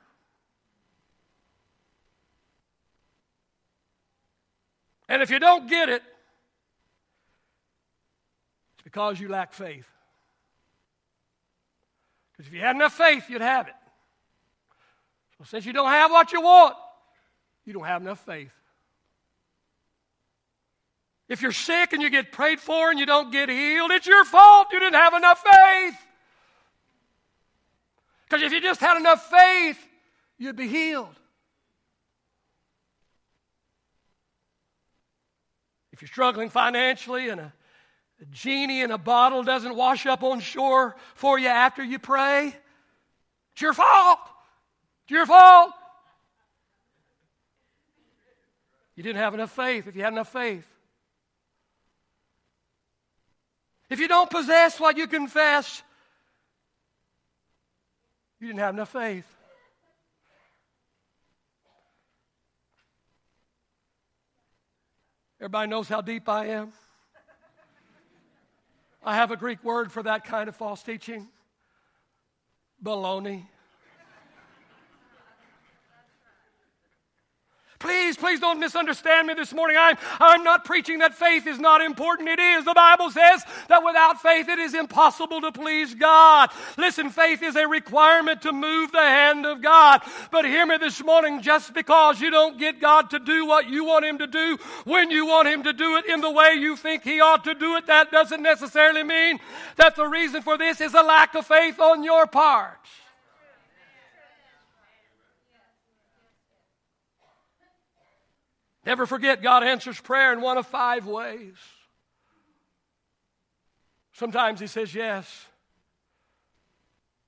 And 5.14 5.22
if 5.22 5.30
you 5.30 5.38
don't 5.38 5.68
get 5.68 5.88
it, 5.88 6.02
it's 8.74 8.82
because 8.82 9.20
you 9.20 9.28
lack 9.28 9.52
faith. 9.52 9.86
Because 12.32 12.48
if 12.48 12.52
you 12.52 12.60
had 12.60 12.74
enough 12.74 12.94
faith, 12.94 13.30
you'd 13.30 13.40
have 13.40 13.68
it. 13.68 13.74
So 15.38 15.44
since 15.44 15.66
you 15.66 15.72
don't 15.72 15.86
have 15.86 16.10
what 16.10 16.32
you 16.32 16.40
want, 16.40 16.74
you 17.64 17.72
don't 17.72 17.84
have 17.84 18.02
enough 18.02 18.26
faith. 18.26 18.50
If 21.28 21.42
you're 21.42 21.52
sick 21.52 21.92
and 21.92 22.02
you 22.02 22.10
get 22.10 22.32
prayed 22.32 22.58
for 22.58 22.90
and 22.90 22.98
you 22.98 23.06
don't 23.06 23.30
get 23.30 23.48
healed, 23.48 23.92
it's 23.92 24.08
your 24.08 24.24
fault. 24.24 24.66
You 24.72 24.80
didn't 24.80 24.94
have 24.94 25.14
enough 25.14 25.44
faith. 25.44 25.96
Because 28.28 28.42
if 28.42 28.52
you 28.52 28.60
just 28.60 28.80
had 28.80 28.96
enough 28.96 29.30
faith, 29.30 29.78
you'd 30.38 30.56
be 30.56 30.66
healed. 30.66 31.14
If 35.94 36.02
you're 36.02 36.08
struggling 36.08 36.50
financially 36.50 37.28
and 37.28 37.40
a, 37.40 37.52
a 38.20 38.24
genie 38.32 38.80
in 38.80 38.90
a 38.90 38.98
bottle 38.98 39.44
doesn't 39.44 39.76
wash 39.76 40.06
up 40.06 40.24
on 40.24 40.40
shore 40.40 40.96
for 41.14 41.38
you 41.38 41.46
after 41.46 41.84
you 41.84 42.00
pray, 42.00 42.52
it's 43.52 43.62
your 43.62 43.72
fault. 43.72 44.18
It's 45.04 45.12
your 45.12 45.24
fault. 45.24 45.70
You 48.96 49.04
didn't 49.04 49.18
have 49.18 49.34
enough 49.34 49.52
faith. 49.52 49.86
If 49.86 49.94
you 49.94 50.02
had 50.02 50.12
enough 50.12 50.32
faith, 50.32 50.66
if 53.88 54.00
you 54.00 54.08
don't 54.08 54.28
possess 54.28 54.80
what 54.80 54.96
you 54.96 55.06
confess, 55.06 55.80
you 58.40 58.48
didn't 58.48 58.58
have 58.58 58.74
enough 58.74 58.90
faith. 58.90 59.32
Everybody 65.44 65.68
knows 65.68 65.90
how 65.90 66.00
deep 66.00 66.26
I 66.26 66.46
am. 66.46 66.72
I 69.04 69.16
have 69.16 69.30
a 69.30 69.36
Greek 69.36 69.62
word 69.62 69.92
for 69.92 70.02
that 70.02 70.24
kind 70.24 70.48
of 70.48 70.56
false 70.56 70.82
teaching 70.82 71.28
baloney. 72.82 73.44
Please, 77.84 78.16
please 78.16 78.40
don't 78.40 78.60
misunderstand 78.60 79.26
me 79.26 79.34
this 79.34 79.52
morning. 79.52 79.76
I'm, 79.78 79.98
I'm 80.18 80.42
not 80.42 80.64
preaching 80.64 81.00
that 81.00 81.12
faith 81.12 81.46
is 81.46 81.58
not 81.58 81.82
important. 81.82 82.30
It 82.30 82.38
is. 82.38 82.64
The 82.64 82.72
Bible 82.72 83.10
says 83.10 83.42
that 83.68 83.84
without 83.84 84.22
faith 84.22 84.48
it 84.48 84.58
is 84.58 84.72
impossible 84.72 85.42
to 85.42 85.52
please 85.52 85.94
God. 85.94 86.48
Listen, 86.78 87.10
faith 87.10 87.42
is 87.42 87.56
a 87.56 87.68
requirement 87.68 88.40
to 88.40 88.54
move 88.54 88.90
the 88.90 89.02
hand 89.02 89.44
of 89.44 89.60
God. 89.60 90.00
But 90.30 90.46
hear 90.46 90.64
me 90.64 90.78
this 90.78 91.04
morning 91.04 91.42
just 91.42 91.74
because 91.74 92.22
you 92.22 92.30
don't 92.30 92.58
get 92.58 92.80
God 92.80 93.10
to 93.10 93.18
do 93.18 93.44
what 93.44 93.68
you 93.68 93.84
want 93.84 94.06
Him 94.06 94.16
to 94.16 94.26
do 94.26 94.56
when 94.84 95.10
you 95.10 95.26
want 95.26 95.48
Him 95.48 95.62
to 95.64 95.74
do 95.74 95.96
it 95.96 96.06
in 96.06 96.22
the 96.22 96.30
way 96.30 96.54
you 96.54 96.76
think 96.76 97.02
He 97.02 97.20
ought 97.20 97.44
to 97.44 97.54
do 97.54 97.76
it, 97.76 97.86
that 97.88 98.10
doesn't 98.10 98.42
necessarily 98.42 99.02
mean 99.02 99.40
that 99.76 99.94
the 99.94 100.06
reason 100.06 100.40
for 100.40 100.56
this 100.56 100.80
is 100.80 100.94
a 100.94 101.02
lack 101.02 101.34
of 101.34 101.46
faith 101.46 101.78
on 101.78 102.02
your 102.02 102.26
part. 102.26 102.78
Never 108.86 109.06
forget, 109.06 109.42
God 109.42 109.62
answers 109.62 110.00
prayer 110.00 110.32
in 110.32 110.40
one 110.40 110.58
of 110.58 110.66
five 110.66 111.06
ways. 111.06 111.54
Sometimes 114.12 114.60
He 114.60 114.66
says 114.66 114.94
yes, 114.94 115.46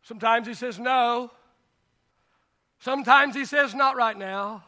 sometimes 0.03 0.47
He 0.47 0.55
says 0.55 0.79
no, 0.79 1.31
sometimes 2.79 3.35
He 3.35 3.45
says 3.45 3.75
not 3.75 3.97
right 3.97 4.17
now, 4.17 4.65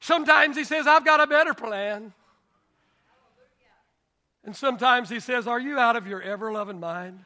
sometimes 0.00 0.56
He 0.56 0.64
says, 0.64 0.86
I've 0.86 1.04
got 1.04 1.20
a 1.20 1.26
better 1.26 1.54
plan. 1.54 2.12
And 4.44 4.56
sometimes 4.56 5.10
he 5.10 5.20
says, 5.20 5.46
Are 5.46 5.60
you 5.60 5.78
out 5.78 5.96
of 5.96 6.06
your 6.06 6.22
ever 6.22 6.52
loving 6.52 6.80
mind? 6.80 7.20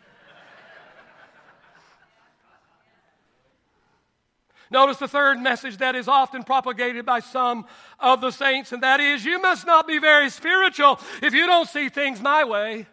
Notice 4.74 4.96
the 4.96 5.06
third 5.06 5.38
message 5.38 5.76
that 5.76 5.94
is 5.94 6.08
often 6.08 6.42
propagated 6.42 7.06
by 7.06 7.20
some 7.20 7.64
of 8.00 8.20
the 8.20 8.32
saints, 8.32 8.72
and 8.72 8.82
that 8.82 8.98
is 8.98 9.24
you 9.24 9.40
must 9.40 9.64
not 9.64 9.86
be 9.86 10.00
very 10.00 10.28
spiritual 10.28 10.98
if 11.22 11.32
you 11.32 11.46
don't 11.46 11.68
see 11.68 11.88
things 11.88 12.20
my 12.20 12.42
way. 12.42 12.84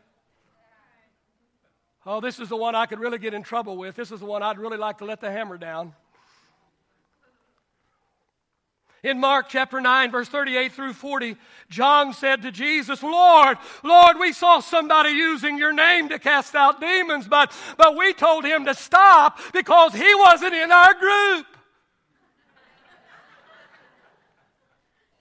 Oh, 2.05 2.21
this 2.21 2.39
is 2.39 2.49
the 2.49 2.55
one 2.55 2.75
I 2.75 2.85
could 2.85 2.99
really 2.99 3.17
get 3.17 3.33
in 3.33 3.41
trouble 3.41 3.77
with. 3.77 3.95
This 3.95 4.11
is 4.11 4.19
the 4.19 4.27
one 4.27 4.43
I'd 4.43 4.59
really 4.59 4.77
like 4.77 4.99
to 4.99 5.05
let 5.05 5.21
the 5.21 5.31
hammer 5.31 5.57
down. 5.57 5.95
In 9.01 9.19
Mark 9.19 9.49
chapter 9.49 9.81
9, 9.81 10.11
verse 10.11 10.29
38 10.29 10.73
through 10.73 10.93
40, 10.93 11.35
John 11.67 12.13
said 12.13 12.43
to 12.43 12.51
Jesus, 12.51 13.01
Lord, 13.01 13.57
Lord, 13.83 14.19
we 14.19 14.33
saw 14.33 14.59
somebody 14.59 15.09
using 15.13 15.57
your 15.57 15.73
name 15.73 16.09
to 16.09 16.19
cast 16.19 16.53
out 16.53 16.79
demons, 16.79 17.27
but, 17.27 17.51
but 17.75 17.97
we 17.97 18.13
told 18.13 18.45
him 18.45 18.65
to 18.65 18.75
stop 18.75 19.39
because 19.51 19.93
he 19.93 20.13
wasn't 20.13 20.53
in 20.53 20.71
our 20.71 20.93
group. 20.93 21.47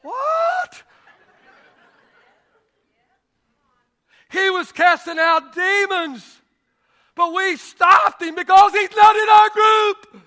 What? 0.03 0.83
He 4.31 4.49
was 4.51 4.71
casting 4.73 5.19
out 5.19 5.55
demons, 5.55 6.41
but 7.15 7.35
we 7.35 7.57
stopped 7.57 8.23
him 8.23 8.35
because 8.35 8.73
he's 8.73 8.95
not 8.95 9.17
in 9.17 9.29
our 9.29 9.51
group. 9.51 10.23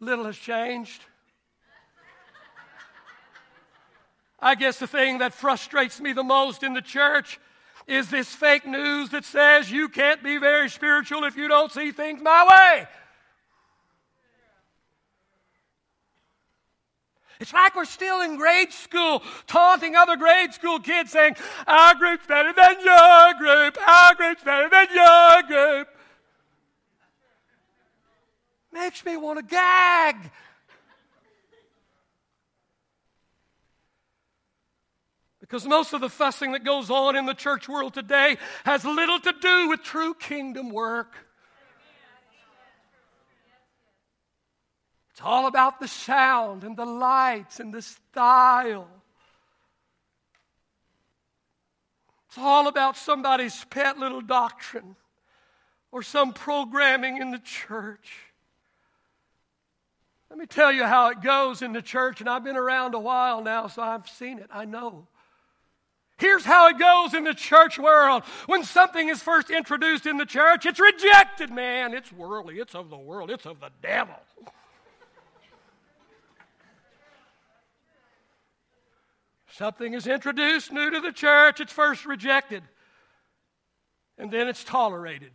Little 0.00 0.26
has 0.26 0.36
changed. 0.36 1.02
I 4.38 4.54
guess 4.54 4.78
the 4.78 4.86
thing 4.86 5.18
that 5.18 5.32
frustrates 5.32 6.00
me 6.00 6.12
the 6.12 6.22
most 6.22 6.62
in 6.62 6.74
the 6.74 6.82
church 6.82 7.40
is 7.86 8.10
this 8.10 8.28
fake 8.28 8.66
news 8.66 9.10
that 9.10 9.24
says 9.24 9.70
you 9.70 9.88
can't 9.88 10.22
be 10.22 10.36
very 10.36 10.68
spiritual 10.68 11.24
if 11.24 11.36
you 11.36 11.48
don't 11.48 11.72
see 11.72 11.90
things 11.90 12.20
my 12.22 12.46
way. 12.46 12.86
It's 17.40 17.52
like 17.52 17.76
we're 17.76 17.84
still 17.84 18.22
in 18.22 18.36
grade 18.36 18.72
school, 18.72 19.22
taunting 19.46 19.94
other 19.94 20.16
grade 20.16 20.54
school 20.54 20.78
kids 20.78 21.12
saying, 21.12 21.36
Our 21.66 21.94
group's 21.94 22.26
better 22.26 22.52
than 22.52 22.80
your 22.82 23.34
group, 23.34 23.78
our 23.86 24.14
group's 24.14 24.42
better 24.42 24.68
than 24.68 24.86
your 24.94 25.42
group. 25.42 25.88
Makes 28.72 29.04
me 29.04 29.16
want 29.16 29.38
to 29.38 29.44
gag. 29.44 30.16
Because 35.40 35.64
most 35.64 35.92
of 35.92 36.00
the 36.00 36.08
fussing 36.08 36.52
that 36.52 36.64
goes 36.64 36.90
on 36.90 37.14
in 37.14 37.24
the 37.24 37.34
church 37.34 37.68
world 37.68 37.94
today 37.94 38.36
has 38.64 38.84
little 38.84 39.20
to 39.20 39.32
do 39.40 39.68
with 39.68 39.82
true 39.82 40.12
kingdom 40.14 40.70
work. 40.70 41.25
It's 45.16 45.24
all 45.24 45.46
about 45.46 45.80
the 45.80 45.88
sound 45.88 46.62
and 46.62 46.76
the 46.76 46.84
lights 46.84 47.58
and 47.58 47.72
the 47.72 47.80
style. 47.80 48.86
It's 52.28 52.36
all 52.36 52.68
about 52.68 52.98
somebody's 52.98 53.64
pet 53.70 53.98
little 53.98 54.20
doctrine 54.20 54.94
or 55.90 56.02
some 56.02 56.34
programming 56.34 57.16
in 57.16 57.30
the 57.30 57.38
church. 57.38 58.12
Let 60.28 60.38
me 60.38 60.44
tell 60.44 60.70
you 60.70 60.84
how 60.84 61.08
it 61.08 61.22
goes 61.22 61.62
in 61.62 61.72
the 61.72 61.80
church, 61.80 62.20
and 62.20 62.28
I've 62.28 62.44
been 62.44 62.58
around 62.58 62.92
a 62.92 62.98
while 62.98 63.42
now, 63.42 63.68
so 63.68 63.80
I've 63.80 64.06
seen 64.10 64.38
it. 64.38 64.50
I 64.52 64.66
know. 64.66 65.06
Here's 66.18 66.44
how 66.44 66.68
it 66.68 66.78
goes 66.78 67.14
in 67.14 67.24
the 67.24 67.32
church 67.32 67.78
world. 67.78 68.22
When 68.44 68.64
something 68.64 69.08
is 69.08 69.22
first 69.22 69.48
introduced 69.48 70.04
in 70.04 70.18
the 70.18 70.26
church, 70.26 70.66
it's 70.66 70.78
rejected, 70.78 71.50
man. 71.50 71.94
It's 71.94 72.12
worldly, 72.12 72.58
it's 72.58 72.74
of 72.74 72.90
the 72.90 72.98
world, 72.98 73.30
it's 73.30 73.46
of 73.46 73.60
the 73.60 73.70
devil. 73.80 74.16
Something 79.56 79.94
is 79.94 80.06
introduced 80.06 80.70
new 80.70 80.90
to 80.90 81.00
the 81.00 81.12
church, 81.12 81.60
it's 81.60 81.72
first 81.72 82.04
rejected, 82.04 82.62
and 84.18 84.30
then 84.30 84.48
it's 84.48 84.62
tolerated. 84.62 85.32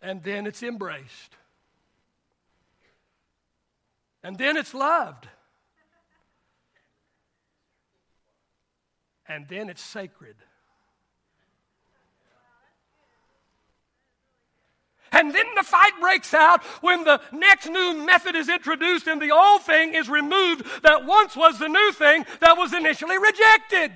And 0.00 0.22
then 0.22 0.46
it's 0.46 0.62
embraced. 0.62 1.34
And 4.22 4.38
then 4.38 4.56
it's 4.56 4.72
loved. 4.72 5.26
And 9.26 9.48
then 9.48 9.68
it's 9.68 9.82
sacred. 9.82 10.36
And 15.12 15.34
then 15.34 15.46
the 15.56 15.62
fight 15.62 15.92
breaks 16.00 16.34
out 16.34 16.62
when 16.82 17.04
the 17.04 17.20
next 17.32 17.68
new 17.68 18.04
method 18.04 18.34
is 18.34 18.48
introduced 18.48 19.06
and 19.06 19.20
the 19.20 19.30
old 19.30 19.62
thing 19.62 19.94
is 19.94 20.08
removed 20.08 20.64
that 20.82 21.06
once 21.06 21.36
was 21.36 21.58
the 21.58 21.68
new 21.68 21.92
thing 21.92 22.26
that 22.40 22.56
was 22.56 22.74
initially 22.74 23.18
rejected. 23.18 23.92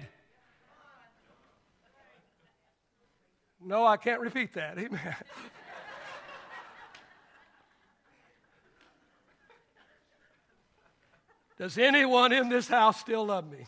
No, 3.64 3.86
I 3.86 3.96
can't 3.96 4.20
repeat 4.20 4.54
that. 4.54 4.78
Amen. 4.78 5.14
Does 11.58 11.78
anyone 11.78 12.32
in 12.32 12.48
this 12.48 12.66
house 12.66 12.98
still 12.98 13.26
love 13.26 13.48
me? 13.48 13.66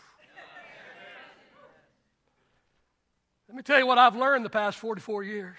Let 3.46 3.56
me 3.56 3.62
tell 3.62 3.78
you 3.78 3.86
what 3.86 3.98
I've 3.98 4.16
learned 4.16 4.44
the 4.44 4.50
past 4.50 4.78
44 4.78 5.22
years. 5.22 5.56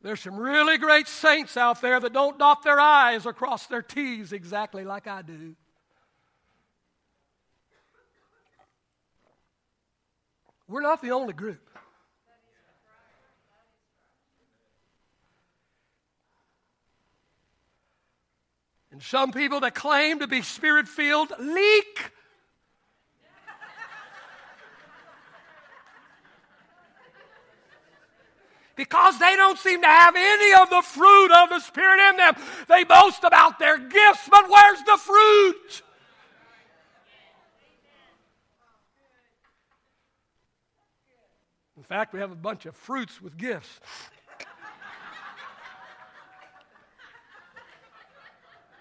There's 0.00 0.20
some 0.20 0.36
really 0.36 0.78
great 0.78 1.08
saints 1.08 1.56
out 1.56 1.80
there 1.80 1.98
that 1.98 2.12
don't 2.12 2.38
dot 2.38 2.62
their 2.62 2.78
I's 2.78 3.26
or 3.26 3.32
cross 3.32 3.66
their 3.66 3.82
T's 3.82 4.32
exactly 4.32 4.84
like 4.84 5.06
I 5.06 5.22
do. 5.22 5.56
We're 10.68 10.82
not 10.82 11.02
the 11.02 11.10
only 11.12 11.32
group. 11.32 11.68
And 18.92 19.02
some 19.02 19.32
people 19.32 19.60
that 19.60 19.74
claim 19.74 20.18
to 20.20 20.26
be 20.26 20.42
spirit 20.42 20.88
filled 20.88 21.32
leak 21.38 22.12
because 28.78 29.18
they 29.18 29.34
don't 29.34 29.58
seem 29.58 29.82
to 29.82 29.88
have 29.88 30.14
any 30.16 30.62
of 30.62 30.70
the 30.70 30.82
fruit 30.82 31.32
of 31.32 31.48
the 31.50 31.58
Spirit 31.58 31.98
in 32.10 32.16
them. 32.16 32.34
They 32.68 32.84
boast 32.84 33.24
about 33.24 33.58
their 33.58 33.76
gifts, 33.76 34.28
but 34.30 34.48
where's 34.48 34.82
the 34.84 34.96
fruit? 34.96 35.82
In 41.76 41.82
fact, 41.82 42.14
we 42.14 42.20
have 42.20 42.30
a 42.30 42.36
bunch 42.36 42.66
of 42.66 42.76
fruits 42.76 43.20
with 43.20 43.36
gifts. 43.36 43.80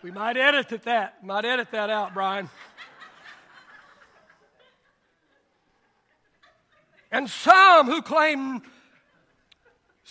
We 0.03 0.11
might 0.11 0.37
edit 0.37 0.83
that. 0.83 1.23
Might 1.23 1.43
edit 1.43 1.71
that 1.71 1.89
out, 1.89 2.13
Brian. 2.13 2.49
And 7.11 7.27
some 7.27 7.87
who 7.87 8.03
claim 8.03 8.61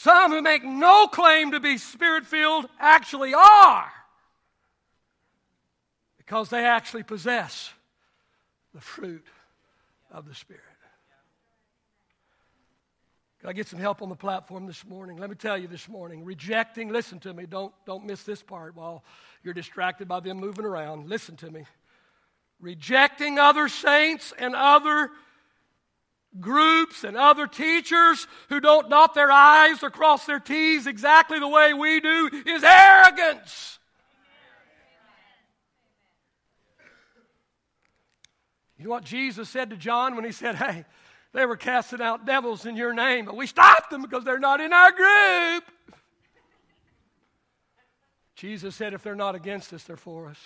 some 0.07 0.31
who 0.31 0.41
make 0.41 0.63
no 0.63 1.09
claim 1.09 1.51
to 1.51 1.59
be 1.59 1.79
spirit 1.79 2.25
filled 2.25 2.69
actually 2.79 3.35
are 3.35 3.93
because 6.17 6.49
they 6.49 6.65
actually 6.65 7.03
possess 7.03 7.73
the 8.73 8.81
fruit 8.81 9.27
of 10.13 10.29
the 10.29 10.35
Spirit. 10.35 10.63
Can 13.41 13.51
I 13.51 13.53
get 13.53 13.67
some 13.67 13.81
help 13.81 14.01
on 14.01 14.09
the 14.09 14.15
platform 14.15 14.67
this 14.67 14.85
morning? 14.87 15.17
Let 15.17 15.29
me 15.29 15.35
tell 15.35 15.59
you 15.59 15.67
this 15.67 15.89
morning 15.89 16.25
rejecting, 16.25 16.89
listen 16.93 17.19
to 17.21 17.35
me, 17.35 17.47
don't, 17.47 17.75
don't 17.85 18.07
miss 18.07 18.23
this 18.23 18.45
part 18.45 18.77
while 18.77 19.03
you're 19.43 19.55
distracted 19.55 20.07
by 20.07 20.21
them 20.21 20.39
moving 20.39 20.65
around. 20.65 21.09
Listen 21.09 21.35
to 21.39 21.51
me. 21.51 21.65
Rejecting 22.61 23.41
other 23.41 23.69
saints 23.69 24.33
and 24.39 24.55
other 24.55 25.11
groups 26.41 27.05
and 27.05 27.17
other 27.17 27.47
teachers 27.47 28.27
who 28.49 28.61
don't 28.61 28.89
dot 28.91 29.15
their 29.15 29.31
I's 29.31 29.83
or 29.83 29.91
cross 29.91 30.27
their 30.27 30.41
T's 30.41 30.87
exactly 30.87 31.39
the 31.39 31.49
way 31.49 31.75
we 31.75 32.01
do 32.01 32.31
is 32.47 32.63
arrogance. 32.63 33.79
You 38.79 38.85
know 38.85 38.91
what 38.91 39.05
Jesus 39.05 39.49
said 39.49 39.71
to 39.71 39.77
John 39.77 40.17
when 40.17 40.25
he 40.25 40.33
said, 40.33 40.57
Hey, 40.57 40.85
they 41.33 41.47
were 41.47 41.57
casting 41.57 42.01
out 42.01 42.27
devils 42.27 42.67
in 42.67 42.77
your 42.77 42.93
name, 42.93 43.25
but 43.25 43.37
we 43.37 43.47
stopped 43.47 43.91
them 43.91 44.03
because 44.03 44.25
they're 44.25 44.39
not 44.39 44.61
in 44.61 44.73
our 44.73 44.93
group. 44.93 45.65
Jesus 48.35 48.77
said, 48.77 48.93
If 48.93 49.03
they're 49.03 49.15
not 49.15 49.35
against 49.35 49.73
us, 49.73 49.85
they're 49.85 49.97
for 49.97 50.29
us. 50.29 50.39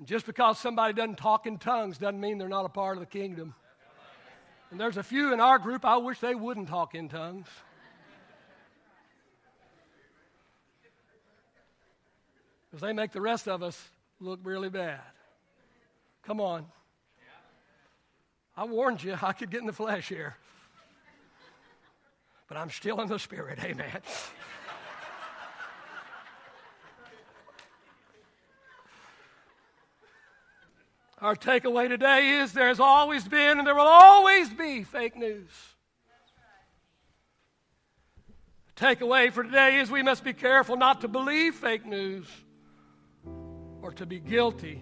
And 0.00 0.08
just 0.08 0.24
because 0.24 0.58
somebody 0.58 0.94
doesn't 0.94 1.18
talk 1.18 1.46
in 1.46 1.58
tongues 1.58 1.98
doesn't 1.98 2.18
mean 2.18 2.38
they're 2.38 2.48
not 2.48 2.64
a 2.64 2.70
part 2.70 2.96
of 2.96 3.00
the 3.00 3.06
kingdom. 3.06 3.54
And 4.70 4.80
there's 4.80 4.96
a 4.96 5.02
few 5.02 5.34
in 5.34 5.40
our 5.40 5.58
group, 5.58 5.84
I 5.84 5.98
wish 5.98 6.20
they 6.20 6.34
wouldn't 6.34 6.68
talk 6.68 6.94
in 6.94 7.10
tongues. 7.10 7.48
Because 12.70 12.80
they 12.80 12.94
make 12.94 13.12
the 13.12 13.20
rest 13.20 13.46
of 13.46 13.62
us 13.62 13.90
look 14.20 14.40
really 14.42 14.70
bad. 14.70 15.02
Come 16.22 16.40
on. 16.40 16.64
I 18.56 18.64
warned 18.64 19.04
you, 19.04 19.18
I 19.20 19.32
could 19.32 19.50
get 19.50 19.60
in 19.60 19.66
the 19.66 19.72
flesh 19.74 20.08
here. 20.08 20.34
But 22.48 22.56
I'm 22.56 22.70
still 22.70 23.02
in 23.02 23.08
the 23.08 23.18
spirit, 23.18 23.62
amen. 23.62 24.00
Our 31.20 31.36
takeaway 31.36 31.86
today 31.88 32.38
is 32.38 32.52
there 32.52 32.68
has 32.68 32.80
always 32.80 33.28
been 33.28 33.58
and 33.58 33.66
there 33.66 33.74
will 33.74 33.82
always 33.82 34.48
be 34.48 34.84
fake 34.84 35.16
news. 35.16 35.50
Takeaway 38.74 39.30
for 39.30 39.42
today 39.42 39.80
is 39.80 39.90
we 39.90 40.02
must 40.02 40.24
be 40.24 40.32
careful 40.32 40.78
not 40.78 41.02
to 41.02 41.08
believe 41.08 41.54
fake 41.56 41.84
news 41.84 42.24
or 43.82 43.92
to 43.92 44.06
be 44.06 44.18
guilty 44.18 44.80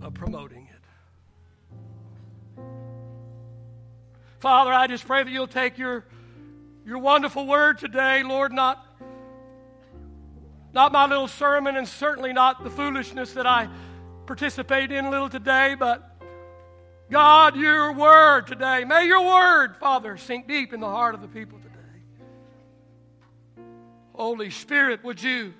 of 0.00 0.14
promoting 0.14 0.68
it. 0.68 2.62
Father, 4.38 4.72
I 4.72 4.86
just 4.86 5.04
pray 5.04 5.24
that 5.24 5.30
you'll 5.30 5.48
take 5.48 5.78
your, 5.78 6.04
your 6.86 6.98
wonderful 6.98 7.44
word 7.44 7.78
today, 7.78 8.22
Lord, 8.22 8.52
not, 8.52 8.86
not 10.72 10.92
my 10.92 11.06
little 11.06 11.26
sermon 11.26 11.74
and 11.76 11.88
certainly 11.88 12.32
not 12.32 12.62
the 12.62 12.70
foolishness 12.70 13.32
that 13.32 13.48
I 13.48 13.68
participate 14.30 14.92
in 14.92 15.06
a 15.06 15.10
little 15.10 15.28
today, 15.28 15.74
but 15.76 16.08
God, 17.10 17.56
your 17.56 17.92
word 17.92 18.46
today, 18.46 18.84
may 18.84 19.04
your 19.04 19.26
word, 19.26 19.74
Father, 19.80 20.16
sink 20.16 20.46
deep 20.46 20.72
in 20.72 20.78
the 20.78 20.86
heart 20.86 21.16
of 21.16 21.20
the 21.20 21.26
people 21.26 21.58
today. 21.58 23.64
Holy 24.14 24.50
Spirit, 24.50 25.02
would 25.02 25.20
you 25.20 25.52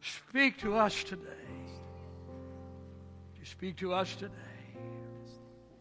speak 0.00 0.58
to 0.58 0.74
us 0.74 1.04
today? 1.04 1.22
Would 3.30 3.38
you 3.38 3.44
speak 3.44 3.76
to 3.76 3.94
us 3.94 4.12
today? 4.16 4.47